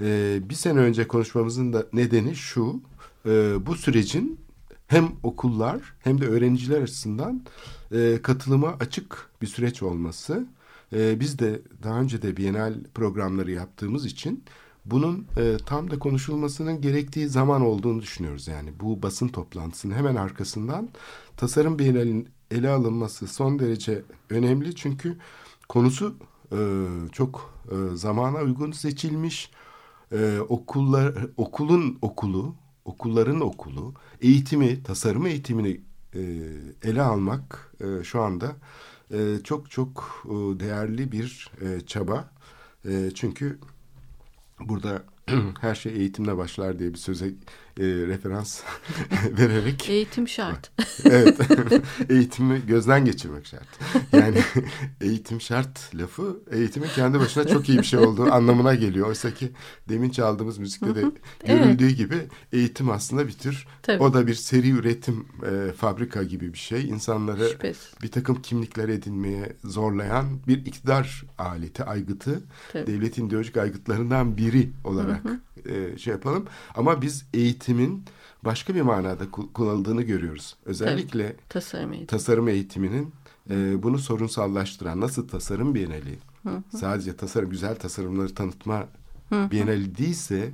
[0.00, 2.80] e, bir sene önce konuşmamızın da nedeni şu
[3.26, 4.40] e, bu sürecin
[4.86, 7.44] hem okullar hem de öğrenciler açısından
[7.92, 10.46] e, katılıma açık bir süreç olması.
[10.92, 14.44] E, biz de daha önce de Bienal programları yaptığımız için
[14.84, 18.48] bunun e, tam da konuşulmasının gerektiği zaman olduğunu düşünüyoruz.
[18.48, 20.88] Yani bu basın toplantısının hemen arkasından
[21.36, 24.74] tasarım Bienal'in ele alınması son derece önemli.
[24.74, 25.16] Çünkü
[25.68, 26.14] konusu
[26.52, 26.58] e,
[27.12, 29.50] çok e, zamana uygun seçilmiş.
[30.12, 35.80] E, okullar okulun okulu, okulların okulu, eğitimi, tasarım eğitimini
[36.14, 36.20] e,
[36.82, 38.56] ele almak e, şu anda
[39.10, 42.30] e, çok çok e, değerli bir e, çaba.
[42.88, 43.58] E, çünkü
[44.60, 45.04] burada
[45.60, 47.34] her şey eğitimle başlar diye bir söze
[47.80, 48.60] e, referans
[49.38, 49.88] vererek.
[49.88, 50.70] Eğitim şart.
[51.04, 51.38] evet.
[52.10, 53.68] Eğitimi gözden geçirmek şart.
[54.12, 54.38] Yani
[55.00, 59.08] eğitim şart lafı eğitimin kendi başına çok iyi bir şey olduğu anlamına geliyor.
[59.08, 59.52] Oysa ki
[59.88, 61.04] demin çaldığımız müzikte de
[61.46, 61.96] görüldüğü evet.
[61.96, 62.16] gibi
[62.52, 64.02] eğitim aslında bir tür Tabii.
[64.02, 66.88] o da bir seri üretim e, fabrika gibi bir şey.
[66.88, 67.92] İnsanları Şüphesiz.
[68.02, 72.42] bir takım kimlikler edinmeye zorlayan bir iktidar aleti, aygıtı.
[72.72, 72.86] Tabii.
[72.86, 75.40] Devletin ideolojik aygıtlarından biri olarak hı hı.
[75.68, 76.46] E, şey yapalım.
[76.74, 77.26] Ama biz
[77.66, 78.04] eğitimin
[78.44, 80.56] başka bir manada kullanıldığını görüyoruz.
[80.64, 82.06] Özellikle Tabii, tasarım, eğitimi.
[82.06, 83.12] tasarım eğitiminin
[83.50, 86.78] e, bunu sorunsallaştıran nasıl tasarım bienali hı hı.
[86.78, 88.86] sadece tasarım güzel tasarımları tanıtma
[89.28, 89.50] hı hı.
[89.50, 90.52] bienali değilse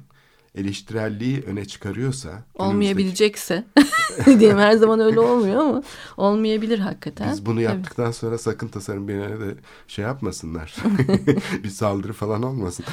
[0.54, 3.64] eleştirelliği öne çıkarıyorsa olmayabilecekse
[4.26, 5.82] diyeyim her zaman öyle olmuyor ama
[6.16, 7.32] olmayabilir hakikaten.
[7.32, 8.16] Biz bunu yaptıktan evet.
[8.16, 9.54] sonra sakın tasarım bienali de
[9.88, 10.74] şey yapmasınlar.
[11.64, 12.84] bir saldırı falan olmasın.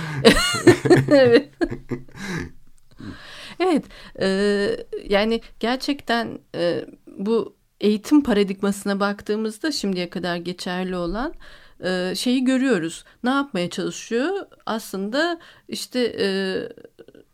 [1.09, 1.49] evet.
[3.63, 3.85] Evet,
[4.21, 4.27] e,
[5.09, 11.33] yani gerçekten e, bu eğitim paradigmasına baktığımızda şimdiye kadar geçerli olan
[11.83, 13.03] e, şeyi görüyoruz.
[13.23, 14.45] Ne yapmaya çalışıyor?
[14.65, 16.27] Aslında işte e,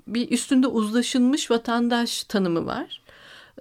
[0.07, 3.04] bir üstünde uzlaşılmış vatandaş tanımı var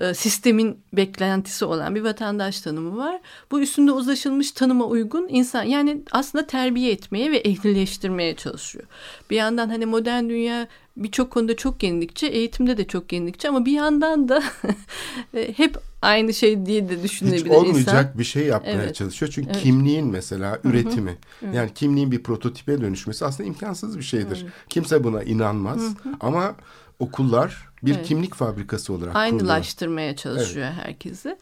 [0.01, 3.20] e, sistemin beklentisi olan bir vatandaş tanımı var.
[3.51, 8.84] Bu üstünde uzlaşılmış tanıma uygun insan yani aslında terbiye etmeye ve ehlileştirmeye çalışıyor.
[9.30, 13.72] Bir yandan hani modern dünya birçok konuda çok yenilikçi, eğitimde de çok yenilikçi ama bir
[13.72, 14.42] yandan da
[15.34, 18.18] e, hep aynı şey diye de düşünebilir Hiç olmayacak insan.
[18.18, 18.95] bir şey yapmaya evet.
[18.95, 19.32] çalışıyor.
[19.34, 19.62] Çünkü evet.
[19.62, 20.68] kimliğin mesela Hı-hı.
[20.68, 21.57] üretimi, Hı-hı.
[21.57, 24.42] yani kimliğin bir prototipe dönüşmesi aslında imkansız bir şeydir.
[24.42, 24.51] Hı-hı.
[24.68, 26.14] Kimse buna inanmaz Hı-hı.
[26.20, 26.55] ama
[26.99, 28.07] okullar bir evet.
[28.07, 30.36] kimlik fabrikası olarak Aynılaştırmaya kuruluyor.
[30.38, 30.86] çalışıyor evet.
[30.86, 31.36] herkesi.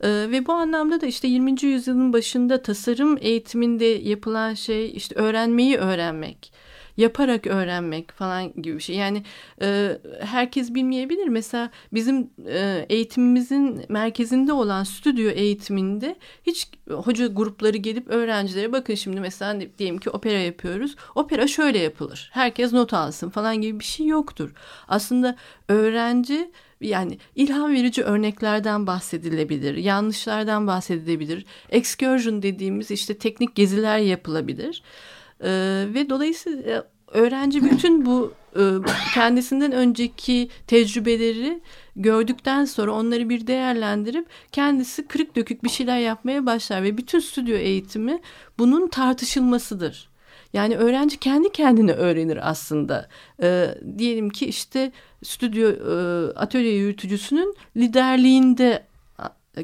[0.00, 1.62] Ee, ve bu anlamda da işte 20.
[1.62, 6.52] yüzyılın başında tasarım eğitiminde yapılan şey işte öğrenmeyi öğrenmek
[6.96, 8.96] yaparak öğrenmek falan gibi bir şey.
[8.96, 9.22] Yani
[9.62, 11.28] e, herkes bilmeyebilir.
[11.28, 16.16] Mesela bizim e, eğitimimizin merkezinde olan stüdyo eğitiminde
[16.46, 20.96] hiç hoca grupları gelip öğrencilere bakın şimdi mesela diyelim ki opera yapıyoruz.
[21.14, 22.30] Opera şöyle yapılır.
[22.32, 24.54] Herkes not alsın falan gibi bir şey yoktur.
[24.88, 25.36] Aslında
[25.68, 31.44] öğrenci yani ilham verici örneklerden bahsedilebilir, yanlışlardan bahsedilebilir.
[31.70, 34.82] Excursion dediğimiz işte teknik geziler yapılabilir.
[35.44, 38.62] Ee, ve dolayısıyla öğrenci bütün bu e,
[39.14, 41.60] kendisinden önceki tecrübeleri
[41.96, 47.56] gördükten sonra onları bir değerlendirip kendisi kırık dökük bir şeyler yapmaya başlar ve bütün stüdyo
[47.56, 48.20] eğitimi
[48.58, 50.08] bunun tartışılmasıdır.
[50.52, 53.08] Yani öğrenci kendi kendine öğrenir aslında.
[53.42, 54.92] E, diyelim ki işte
[55.24, 58.86] stüdyo e, atölye yürütücüsünün liderliğinde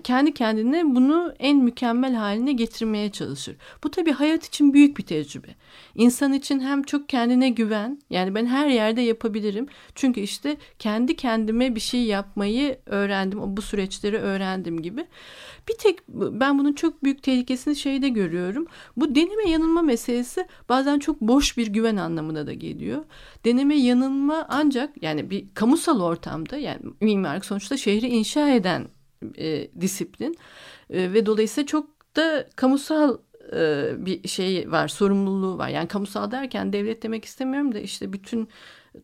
[0.05, 3.57] kendi kendine bunu en mükemmel haline getirmeye çalışır.
[3.85, 5.49] Bu tabii hayat için büyük bir tecrübe.
[5.95, 9.67] İnsan için hem çok kendine güven, yani ben her yerde yapabilirim.
[9.95, 15.07] Çünkü işte kendi kendime bir şey yapmayı öğrendim, bu süreçleri öğrendim gibi.
[15.69, 18.67] Bir tek ben bunun çok büyük tehlikesini şeyde görüyorum.
[18.97, 23.05] Bu deneme yanılma meselesi bazen çok boş bir güven anlamına da geliyor.
[23.45, 28.87] Deneme yanılma ancak yani bir kamusal ortamda yani mimarlık sonuçta şehri inşa eden
[29.39, 30.37] e, disiplin
[30.91, 33.19] e, ve dolayısıyla çok da kamusal
[33.57, 35.69] e, bir şey var, sorumluluğu var.
[35.69, 38.49] Yani kamusal derken devlet demek istemiyorum da işte bütün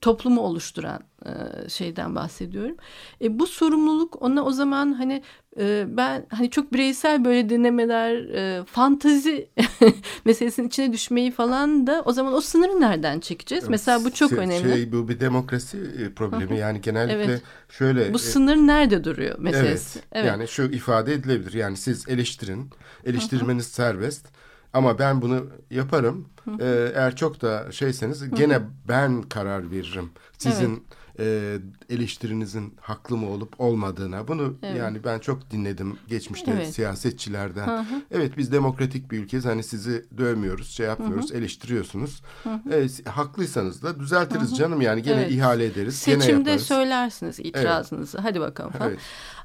[0.01, 1.31] toplumu oluşturan e,
[1.69, 2.77] şeyden bahsediyorum.
[3.23, 5.23] E, bu sorumluluk ona o zaman hani
[5.59, 9.49] e, ben hani çok bireysel böyle denemeler, e, fantazi
[10.25, 13.69] meselesinin içine düşmeyi falan da o zaman o sınırı nereden çekeceğiz?
[13.69, 14.73] Mesela bu çok şey, önemli.
[14.73, 15.79] Şey, bu bir demokrasi
[16.17, 17.43] problemi yani genellikle evet.
[17.69, 18.15] şöyle.
[18.15, 19.99] Bu sınır nerede duruyor meselesi?
[19.99, 20.27] Evet, evet.
[20.27, 22.71] Yani şu ifade edilebilir yani siz eleştirin,
[23.05, 24.27] eleştirmeniz serbest
[24.73, 26.29] Ama ben bunu yaparım.
[26.61, 30.11] Ee, eğer çok da şeyseniz gene ben karar veririm.
[30.39, 30.87] Sizin
[31.19, 31.57] e,
[31.91, 34.29] eleştirinizin haklı mı olup olmadığına.
[34.29, 36.75] Bunu yani ben çok dinledim geçmişte Evet.
[36.75, 37.87] siyasetçilerden.
[38.11, 39.45] Evet biz demokratik bir ülkeyiz.
[39.45, 42.23] Hani sizi dövmüyoruz, şey yapmıyoruz, eleştiriyorsunuz.
[42.71, 45.31] E, si- haklıysanız da düzeltiriz canım yani gene Evet.
[45.33, 46.03] ihale ederiz.
[46.07, 46.67] gene Seçimde yaparız.
[46.67, 48.19] söylersiniz itirazınızı.
[48.19, 48.91] Hadi bakalım falan.
[48.91, 48.99] Evet.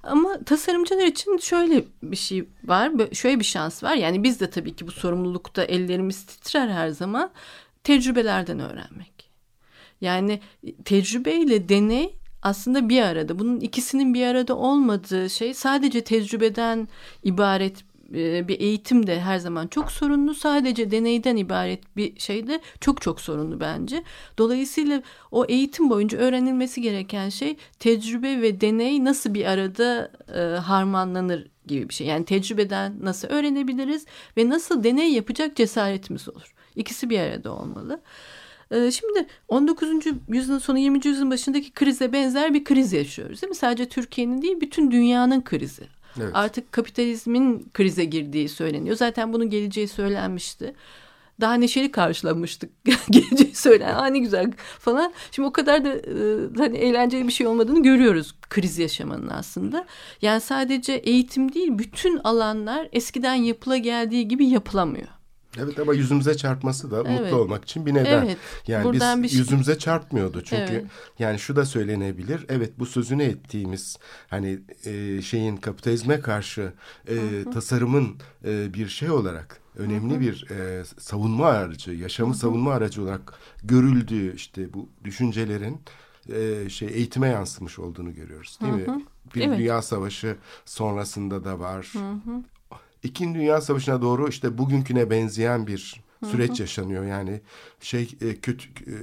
[0.04, 2.92] Ama tasarımcılar için şöyle bir şey var.
[3.14, 3.94] Şöyle bir şans var.
[3.96, 7.32] Yani biz de tabii ki bu sorumlulukta ellerimiz titrer her zaman.
[7.84, 9.13] Tecrübelerden öğrenmek.
[10.04, 10.40] Yani
[10.86, 13.40] tecrübeyle deney aslında bir arada.
[13.40, 16.88] Bunun ikisinin bir arada olmadığı şey sadece tecrübeden
[17.24, 17.84] ibaret
[18.14, 20.34] e, bir eğitim de her zaman çok sorunlu.
[20.34, 24.04] Sadece deneyden ibaret bir şey de çok çok sorunlu bence.
[24.38, 31.48] Dolayısıyla o eğitim boyunca öğrenilmesi gereken şey tecrübe ve deney nasıl bir arada e, harmanlanır
[31.68, 32.08] gibi bir şey.
[32.08, 34.06] Yani tecrübeden nasıl öğrenebiliriz
[34.38, 36.54] ve nasıl deney yapacak cesaretimiz olur.
[36.76, 38.02] İkisi bir arada olmalı.
[38.74, 39.90] Ee, Şimdi 19.
[40.28, 41.00] yüzyılın sonu 20.
[41.06, 43.56] yüzyılın başındaki krize benzer bir kriz yaşıyoruz değil mi?
[43.56, 45.84] Sadece Türkiye'nin değil bütün dünyanın krizi.
[46.22, 46.32] Evet.
[46.34, 48.96] Artık kapitalizmin krize girdiği söyleniyor.
[48.96, 50.74] Zaten bunun geleceği söylenmişti.
[51.42, 52.72] Daha neşeli karşılamıştık
[53.10, 53.94] geleceği söylen.
[53.94, 55.14] Aa ne güzel falan.
[55.32, 56.14] Şimdi o kadar da e,
[56.58, 59.86] hani eğlenceli bir şey olmadığını görüyoruz kriz yaşamanın aslında.
[60.22, 65.08] Yani sadece eğitim değil bütün alanlar eskiden yapıla geldiği gibi yapılamıyor.
[65.58, 67.22] Evet ama yüzümüze çarpması da Evet.
[67.22, 68.26] mutlu olmak için bir neden.
[68.26, 68.38] Evet.
[68.68, 70.86] Yani Buradan biz bir şey- yüzümüze çarpmıyordu çünkü Evet.
[71.20, 72.46] yani şu da söylenebilir.
[72.50, 73.98] Evet bu sözünü ettiğimiz
[74.28, 76.74] hani e, şeyin kapitalizme karşı
[77.08, 77.16] e,
[77.54, 83.34] tasarımın e, bir şey olarak önemli bir e, savunma aracı, yaşamı savunma aracı olarak
[83.64, 85.82] görüldüğü işte bu düşüncelerin
[86.34, 89.06] e, şey eğitime yansımış olduğunu görüyoruz değil mi?
[89.36, 89.58] Bir Evet.
[89.60, 90.36] dünya savaşı
[90.66, 91.94] sonrasında da var.
[93.04, 97.06] İkinci Dünya Savaşı'na doğru işte bugünküne benzeyen bir süreç yaşanıyor.
[97.06, 97.42] Yani
[97.80, 98.96] şey e, kötü e,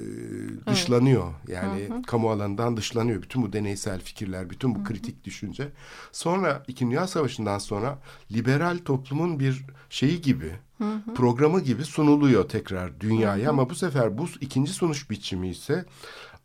[0.67, 1.35] dışlanıyor.
[1.49, 3.23] Yani kamu alanından dışlanıyor.
[3.23, 5.69] Bütün bu deneysel fikirler, bütün bu kritik düşünce.
[6.13, 7.99] Sonra İkinci Dünya Savaşı'ndan sonra
[8.33, 10.53] liberal toplumun bir şeyi gibi,
[11.15, 13.51] programı gibi sunuluyor tekrar dünyaya.
[13.51, 15.85] Ama bu sefer bu ikinci sunuş biçimi ise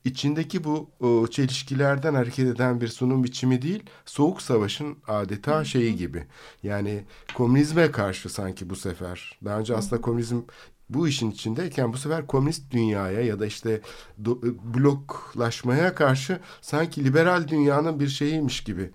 [0.06, 6.24] içindeki bu o, çelişkilerden hareket eden bir sunum biçimi değil, soğuk savaşın adeta şeyi gibi.
[6.64, 7.04] Yani
[7.34, 9.40] komünizme karşı sanki bu sefer.
[9.46, 10.42] Daha önce aslında komünizm
[10.90, 13.82] bu işin içindeyken bu sefer komünist dünyaya ya da işte
[14.24, 18.92] do- bloklaşmaya karşı sanki liberal dünyanın bir şeyiymiş gibi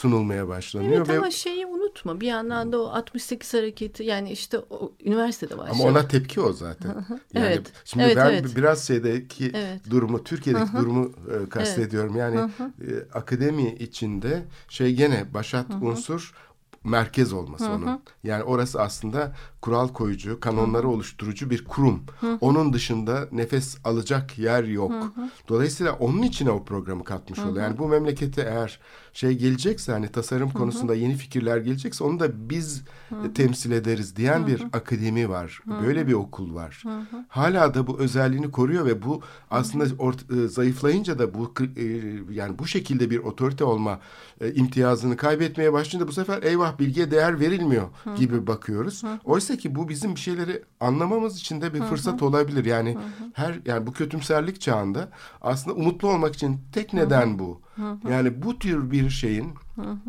[0.00, 4.58] sunulmaya başlanıyor Evet ve ama şeyi unutma bir yandan da o 68 hareketi yani işte
[4.58, 5.78] o üniversitede başladı.
[5.80, 7.06] Ama ona tepki o zaten.
[7.34, 7.72] Yani Evet.
[7.84, 8.56] Şimdi Evet, ben evet.
[8.56, 9.90] biraz şeydeki Evet.
[9.90, 12.16] durumu, Türkiye'deki durumu e, kastediyorum.
[12.16, 16.32] Yani e, akademi içinde şey gene başat unsur
[16.84, 18.02] merkez olması onun.
[18.24, 22.02] Yani orası aslında kural koyucu, kanonları oluşturucu bir kurum.
[22.40, 24.92] Onun dışında nefes alacak yer yok.
[25.48, 27.64] Dolayısıyla onun içine o programı katmış oluyor.
[27.64, 28.80] Yani bu memlekete eğer
[29.12, 32.82] şey gelecekse hani tasarım konusunda yeni fikirler gelecekse onu da biz
[33.24, 35.60] e, temsil ederiz diyen bir akademi var.
[35.82, 36.82] Böyle bir okul var.
[37.28, 41.82] Hala da bu özelliğini koruyor ve bu aslında ort- e, zayıflayınca da bu e,
[42.34, 44.00] yani bu şekilde bir otorite olma
[44.54, 49.02] imtiyazını kaybetmeye başlayınca bu sefer eyvah bilgiye değer verilmiyor gibi bakıyoruz.
[49.24, 52.64] Oysa ki bu bizim bir şeyleri anlamamız için de bir fırsat olabilir.
[52.64, 52.96] Yani
[53.32, 55.08] her yani bu kötümserlik çağında
[55.40, 57.60] aslında umutlu olmak için tek neden bu.
[58.10, 59.54] Yani bu tür bir şeyin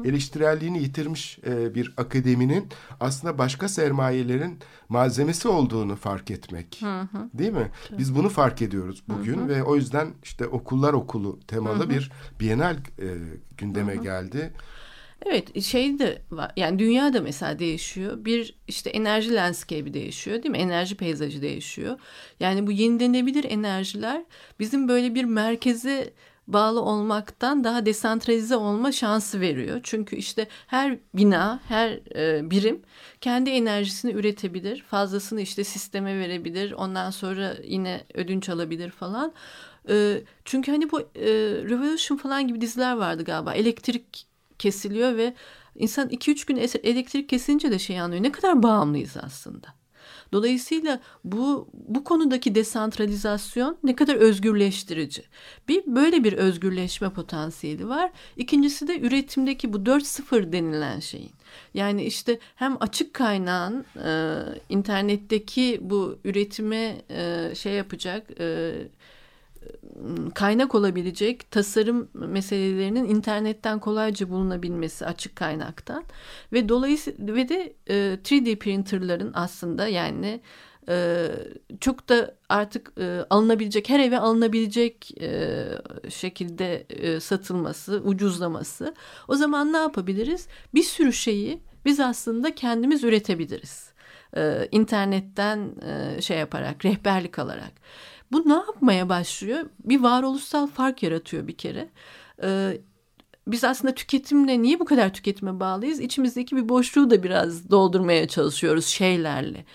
[0.05, 2.67] eleştirelliğini yitirmiş e, bir akademinin
[2.99, 4.59] aslında başka sermayelerin
[4.89, 6.81] malzemesi olduğunu fark etmek.
[7.33, 7.71] Değil mi?
[7.97, 13.07] Biz bunu fark ediyoruz bugün ve o yüzden işte okullar okulu temalı bir bienal e,
[13.57, 14.53] gündeme geldi.
[15.25, 18.25] Evet şey de var yani dünya da mesela değişiyor.
[18.25, 20.57] Bir işte enerji landscape'i değişiyor değil mi?
[20.57, 21.99] Enerji peyzajı değişiyor.
[22.39, 24.23] Yani bu yenilenebilir enerjiler
[24.59, 26.13] bizim böyle bir merkeze
[26.53, 29.79] bağlı olmaktan daha desantralize olma şansı veriyor.
[29.83, 32.81] Çünkü işte her bina, her e, birim
[33.21, 34.81] kendi enerjisini üretebilir.
[34.81, 36.71] Fazlasını işte sisteme verebilir.
[36.71, 39.33] Ondan sonra yine ödünç alabilir falan.
[39.89, 41.05] E, çünkü hani bu e,
[41.69, 43.53] Revolution falan gibi diziler vardı galiba.
[43.53, 44.27] Elektrik
[44.59, 45.33] kesiliyor ve
[45.75, 48.23] insan 2-3 gün elektrik kesince de şey anlıyor.
[48.23, 49.80] Ne kadar bağımlıyız aslında.
[50.33, 55.23] Dolayısıyla bu bu konudaki desantralizasyon ne kadar özgürleştirici.
[55.67, 58.11] Bir böyle bir özgürleşme potansiyeli var.
[58.37, 61.31] İkincisi de üretimdeki bu 4.0 denilen şeyin.
[61.73, 68.73] Yani işte hem açık kaynağın e, internetteki bu üretime e, şey yapacak, e,
[70.35, 76.03] kaynak olabilecek tasarım meselelerinin internetten kolayca bulunabilmesi açık kaynaktan
[76.53, 77.93] ve dolayısıyla ve de e,
[78.23, 80.41] 3D printerların aslında yani
[80.89, 81.27] e,
[81.79, 85.65] çok da artık e, alınabilecek her eve alınabilecek e,
[86.09, 88.95] şekilde e, satılması, ucuzlaması.
[89.27, 90.47] O zaman ne yapabiliriz?
[90.73, 93.91] Bir sürü şeyi biz aslında kendimiz üretebiliriz.
[94.37, 97.71] E, internetten e, şey yaparak, rehberlik alarak.
[98.31, 99.65] Bu ne yapmaya başlıyor?
[99.83, 101.89] Bir varoluşsal fark yaratıyor bir kere.
[102.43, 102.77] E,
[103.47, 105.99] biz aslında tüketimle niye bu kadar tüketime bağlıyız?
[105.99, 109.65] İçimizdeki bir boşluğu da biraz doldurmaya çalışıyoruz şeylerle.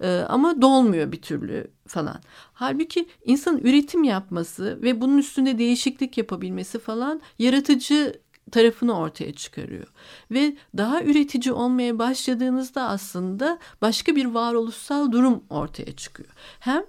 [0.00, 2.20] Ee, ama dolmuyor bir türlü falan.
[2.52, 9.86] Halbuki insanın üretim yapması ve bunun üstünde değişiklik yapabilmesi falan yaratıcı tarafını ortaya çıkarıyor.
[10.30, 16.30] Ve daha üretici olmaya başladığınızda aslında başka bir varoluşsal durum ortaya çıkıyor.
[16.60, 16.82] Hem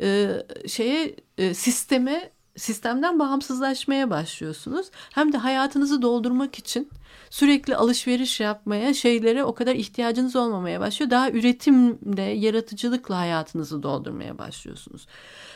[0.00, 4.90] e, şeye e, sisteme sistemden bağımsızlaşmaya başlıyorsunuz.
[5.10, 6.90] Hem de hayatınızı doldurmak için
[7.30, 11.10] sürekli alışveriş yapmaya, şeylere o kadar ihtiyacınız olmamaya başlıyor.
[11.10, 15.06] Daha üretimle, yaratıcılıkla hayatınızı doldurmaya başlıyorsunuz.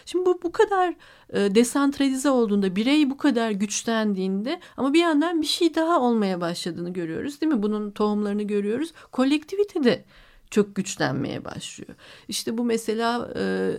[0.06, 0.94] Şimdi bu bu kadar
[1.32, 6.92] e, desantralize olduğunda, birey bu kadar güçlendiğinde ama bir yandan bir şey daha olmaya başladığını
[6.92, 7.62] görüyoruz değil mi?
[7.62, 8.92] Bunun tohumlarını görüyoruz.
[9.12, 10.04] Kolektivite de
[10.50, 11.94] çok güçlenmeye başlıyor.
[12.28, 13.70] İşte bu mesela e,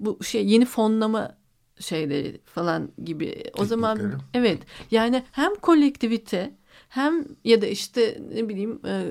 [0.00, 1.36] bu şey yeni fonlama
[1.80, 3.26] şeyleri falan gibi.
[3.30, 3.66] O Teknikleri.
[3.66, 4.58] zaman evet
[4.90, 6.54] yani hem kolektivite
[6.88, 9.04] hem ya da işte ne bileyim e,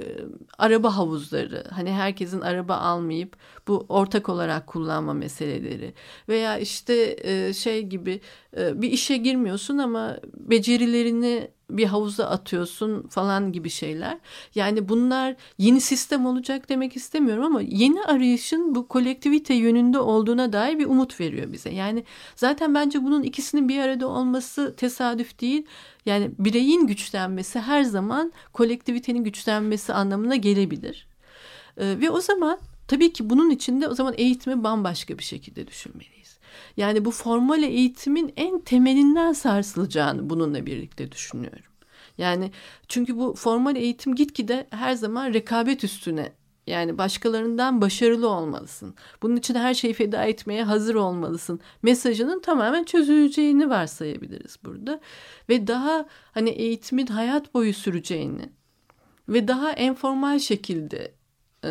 [0.57, 5.93] araba havuzları hani herkesin araba almayıp bu ortak olarak kullanma meseleleri
[6.29, 8.21] veya işte e, şey gibi
[8.57, 14.17] e, bir işe girmiyorsun ama becerilerini bir havuza atıyorsun falan gibi şeyler.
[14.55, 20.79] Yani bunlar yeni sistem olacak demek istemiyorum ama yeni arayışın bu kolektivite yönünde olduğuna dair
[20.79, 21.69] bir umut veriyor bize.
[21.69, 22.03] Yani
[22.35, 25.65] zaten bence bunun ikisinin bir arada olması tesadüf değil.
[26.05, 31.07] Yani bireyin güçlenmesi her zaman kolektivitenin güçlenmesi anlamına gelebilir.
[31.77, 36.32] Ee, ve o zaman tabii ki bunun içinde o zaman eğitimi bambaşka bir şekilde düşünmeliyiz.
[36.77, 41.73] Yani bu formal eğitimin en temelinden sarsılacağını bununla birlikte düşünüyorum.
[42.17, 42.51] Yani
[42.87, 46.31] çünkü bu formal eğitim gitgide her zaman rekabet üstüne
[46.67, 48.95] yani başkalarından başarılı olmalısın.
[49.21, 51.59] Bunun için her şeyi feda etmeye hazır olmalısın.
[51.81, 54.99] Mesajının tamamen çözüleceğini varsayabiliriz burada.
[55.49, 58.49] Ve daha hani eğitimin hayat boyu süreceğini
[59.29, 61.11] ve daha enformal şekilde
[61.63, 61.69] e,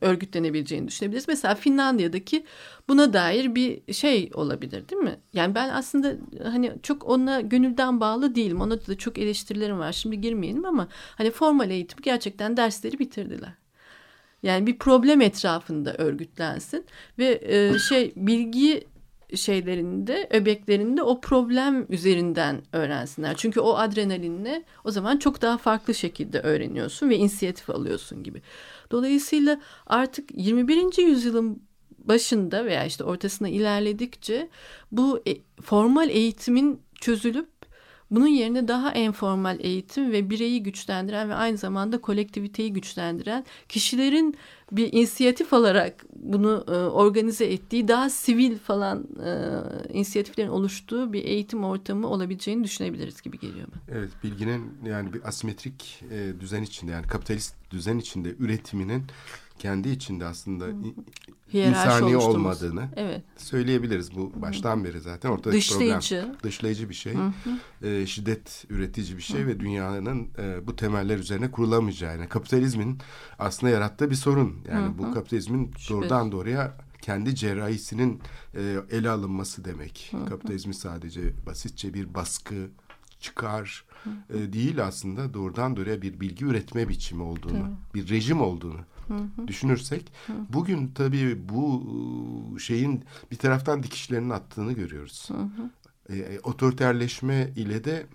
[0.00, 1.28] örgütlenebileceğini düşünebiliriz.
[1.28, 2.44] Mesela Finlandiya'daki
[2.88, 5.16] buna dair bir şey olabilir değil mi?
[5.32, 6.12] Yani ben aslında
[6.44, 8.60] hani çok ona gönülden bağlı değilim.
[8.60, 9.92] Ona da çok eleştirilerim var.
[9.92, 13.52] Şimdi girmeyelim ama hani formal eğitim gerçekten dersleri bitirdiler.
[14.42, 16.86] Yani bir problem etrafında örgütlensin
[17.18, 18.86] ve e, şey bilgi
[19.34, 23.36] şeylerinde, öbeklerinde o problem üzerinden öğrensinler.
[23.36, 28.42] Çünkü o adrenalinle o zaman çok daha farklı şekilde öğreniyorsun ve inisiyatif alıyorsun gibi.
[28.90, 31.02] Dolayısıyla artık 21.
[31.02, 31.62] yüzyılın
[31.98, 34.48] başında veya işte ortasına ilerledikçe
[34.92, 37.48] bu e, formal eğitimin çözülüp
[38.10, 44.36] bunun yerine daha enformal eğitim ve bireyi güçlendiren ve aynı zamanda kolektiviteyi güçlendiren kişilerin
[44.72, 49.32] bir inisiyatif alarak bunu e, organize ettiği daha sivil falan e,
[49.92, 53.98] inisiyatiflerin oluştuğu bir eğitim ortamı olabileceğini düşünebiliriz gibi geliyor bana.
[53.98, 59.02] Evet bilginin yani bir asimetrik e, düzen içinde yani kapitalist düzen içinde üretiminin
[59.58, 60.66] kendi içinde aslında
[61.52, 63.22] insani olmadığını Evet.
[63.36, 64.14] söyleyebiliriz.
[64.16, 66.20] Bu baştan beri zaten ortadaki Dışlayıcı.
[66.20, 66.36] problem.
[66.42, 67.14] Dışlayıcı bir şey.
[67.82, 72.16] E, şiddet üretici bir şey ve dünyanın e, bu temeller üzerine kurulamayacağı.
[72.16, 72.98] Yani kapitalizmin
[73.38, 74.56] aslında yarattığı bir sorun.
[74.72, 78.20] Yani bu kapitalizmin doğrudan doğruya kendi cerrahisinin
[78.54, 80.12] e, ele alınması demek.
[80.28, 82.54] Kapitalizmi sadece basitçe bir baskı,
[83.20, 83.84] çıkar
[84.34, 88.80] e, değil aslında doğrudan doğruya bir bilgi üretme biçimi olduğunu, bir rejim olduğunu
[89.46, 90.12] düşünürsek
[90.48, 91.82] bugün tabii bu
[92.56, 95.28] e, şeyin bir taraftan dikişlerinin attığını görüyoruz.
[96.12, 98.06] E, otoriterleşme ile de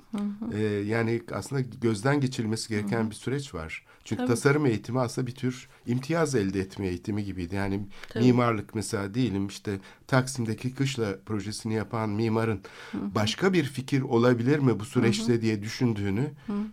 [0.54, 3.84] e, yani aslında gözden geçirilmesi gereken bir süreç var.
[4.04, 4.28] Çünkü Tabii.
[4.28, 7.56] tasarım eğitimi aslında bir tür imtiyaz elde etme eğitimi gibiydi.
[7.56, 8.24] Yani Tabii.
[8.24, 12.62] mimarlık mesela diyelim işte Taksim'deki kışla projesini yapan mimarın
[12.94, 16.32] başka bir fikir olabilir mi bu süreçte diye düşündüğünü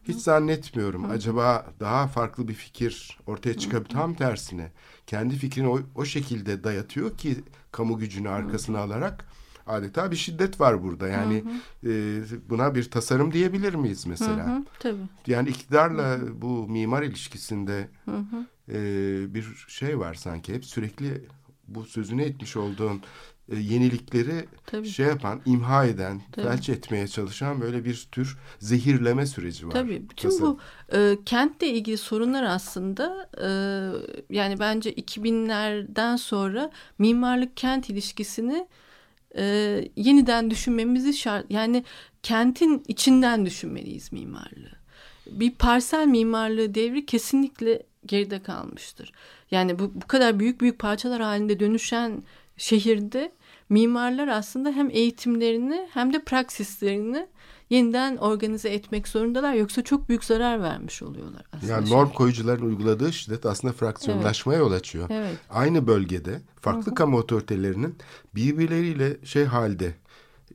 [0.09, 1.11] hiç zannetmiyorum.
[1.11, 4.73] Acaba daha farklı bir fikir ortaya çıkabilir tam tersine.
[5.07, 7.37] Kendi fikrini o, o şekilde dayatıyor ki
[7.73, 9.25] kamu gücünü arkasına alarak
[9.71, 11.09] adeta bir şiddet var burada.
[11.09, 11.45] Yani
[11.87, 11.91] e,
[12.51, 14.57] buna bir tasarım diyebilir miyiz mesela?
[14.57, 14.97] Hı, tabii.
[15.27, 17.89] Yani iktidarla bu mimar ilişkisinde
[18.68, 18.75] e,
[19.35, 20.55] bir şey var sanki.
[20.55, 21.25] Hep sürekli
[21.68, 23.03] bu sözünü etmiş olduğun
[23.53, 24.89] e, yenilikleri Tabii.
[24.89, 26.47] şey yapan, imha eden, Tabii.
[26.47, 29.73] felç etmeye çalışan böyle bir tür zehirleme süreci var.
[29.73, 30.43] Tabii bütün Nasıl?
[30.47, 30.59] bu
[30.97, 33.49] e, kentle ilgili sorunlar aslında e,
[34.37, 38.66] yani bence 2000'lerden sonra mimarlık kent ilişkisini
[39.37, 41.85] e, yeniden düşünmemizi şart yani
[42.22, 44.81] kentin içinden düşünmeliyiz mimarlığı.
[45.26, 49.12] Bir parsel mimarlığı devri kesinlikle geride kalmıştır.
[49.51, 52.22] Yani bu, bu kadar büyük büyük parçalar halinde dönüşen
[52.57, 53.33] şehirde
[53.68, 57.26] mimarlar aslında hem eğitimlerini hem de praksislerini
[57.71, 59.55] yeniden organize etmek zorundalar.
[59.55, 61.73] Yoksa çok büyük zarar vermiş oluyorlar aslında.
[61.73, 65.07] Yani norm koyucuların uyguladığı şiddet aslında fraksiyonlaşmaya yol açıyor.
[65.11, 65.37] Evet.
[65.51, 67.97] Aynı bölgede farklı kamu otoritelerinin
[68.35, 69.95] birbirleriyle şey halde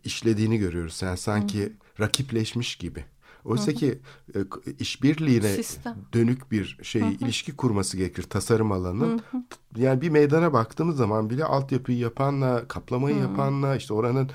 [0.04, 1.02] işlediğini görüyoruz.
[1.02, 3.06] Yani sanki rakipleşmiş gibi.
[3.46, 4.00] Oysa ki
[4.36, 4.40] e,
[4.80, 5.98] işbirliğine Sistem.
[6.14, 9.22] dönük bir şey ilişki kurması gerekir tasarım alanının.
[9.78, 14.30] Yani bir meydana baktığımız zaman bile altyapıyı yapanla, kaplamayı yapanla, işte oranın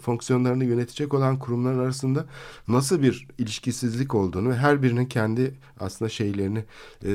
[0.00, 2.26] fonksiyonlarını yönetecek olan kurumlar arasında
[2.68, 6.64] nasıl bir ilişkisizlik olduğunu ve her birinin kendi aslında şeylerini
[7.04, 7.12] e,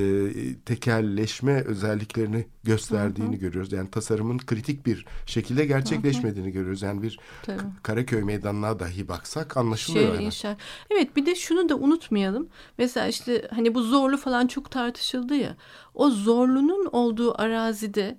[0.65, 3.71] tekelleşme özelliklerini gösterdiğini görüyoruz.
[3.73, 6.81] Yani tasarımın kritik bir şekilde gerçekleşmediğini görüyoruz.
[6.81, 7.61] Yani bir Tabii.
[7.83, 10.17] Karaköy meydanına dahi baksak anlaşılıyor.
[10.17, 10.57] Şehir yani.
[10.89, 12.49] Evet bir de şunu da unutmayalım.
[12.77, 15.55] Mesela işte hani bu zorlu falan çok tartışıldı ya.
[15.93, 18.17] O zorlunun olduğu arazide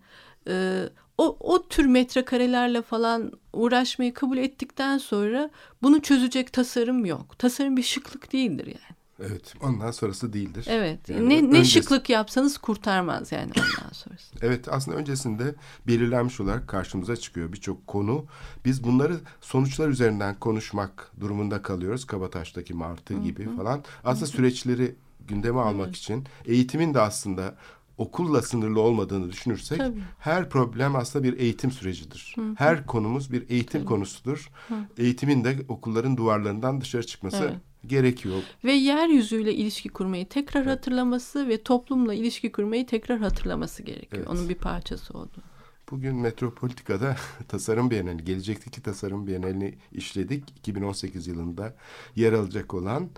[0.49, 0.83] e,
[1.19, 5.51] o, o tür metrekarelerle falan uğraşmayı kabul ettikten sonra
[5.83, 7.39] bunu çözecek tasarım yok.
[7.39, 9.02] Tasarım bir şıklık değildir yani.
[9.29, 10.67] Evet, ondan sonrası değildir.
[10.69, 11.09] Evet.
[11.09, 14.33] Yani ne, ne öncesi- şıklık yapsanız kurtarmaz yani ondan sonrası.
[14.43, 15.55] Evet aslında öncesinde
[15.87, 18.25] belirlenmiş olarak karşımıza çıkıyor birçok konu.
[18.65, 22.05] Biz bunları sonuçlar üzerinden konuşmak durumunda kalıyoruz.
[22.05, 23.85] Kabataş'taki martı gibi falan.
[24.05, 24.95] Aslında süreçleri
[25.29, 27.55] gündeme almak için eğitimin de aslında
[27.99, 30.03] okulla sınırlı olmadığını düşünürsek Tabii.
[30.19, 32.37] her problem aslında bir eğitim sürecidir.
[32.55, 34.51] Her konumuz bir eğitim konusudur.
[34.99, 37.55] Eğitimin de okulların duvarlarından dışarı çıkması Evet.
[37.87, 38.43] Gerekiyor.
[38.65, 44.23] Ve yeryüzüyle ilişki kurmayı tekrar hatırlaması ve toplumla ilişki kurmayı tekrar hatırlaması gerekiyor.
[44.27, 44.29] Evet.
[44.29, 45.43] Onun bir parçası oldu.
[45.91, 47.17] Bugün Metropolitika'da
[47.49, 50.51] tasarım bienali, gelecekteki tasarım bienalini işledik.
[50.59, 51.77] 2018 yılında
[52.17, 53.09] yer alacak olan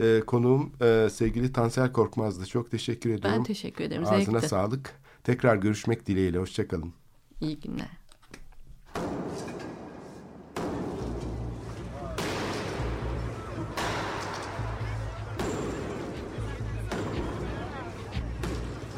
[0.00, 2.46] e, konuğum e, sevgili Tansel Korkmaz'dı.
[2.46, 3.38] Çok teşekkür ediyorum.
[3.38, 4.02] Ben teşekkür ederim.
[4.02, 4.48] Ağzına Zevkti.
[4.48, 4.94] sağlık.
[5.24, 6.38] Tekrar görüşmek dileğiyle.
[6.38, 6.92] Hoşçakalın.
[7.40, 8.03] İyi günler.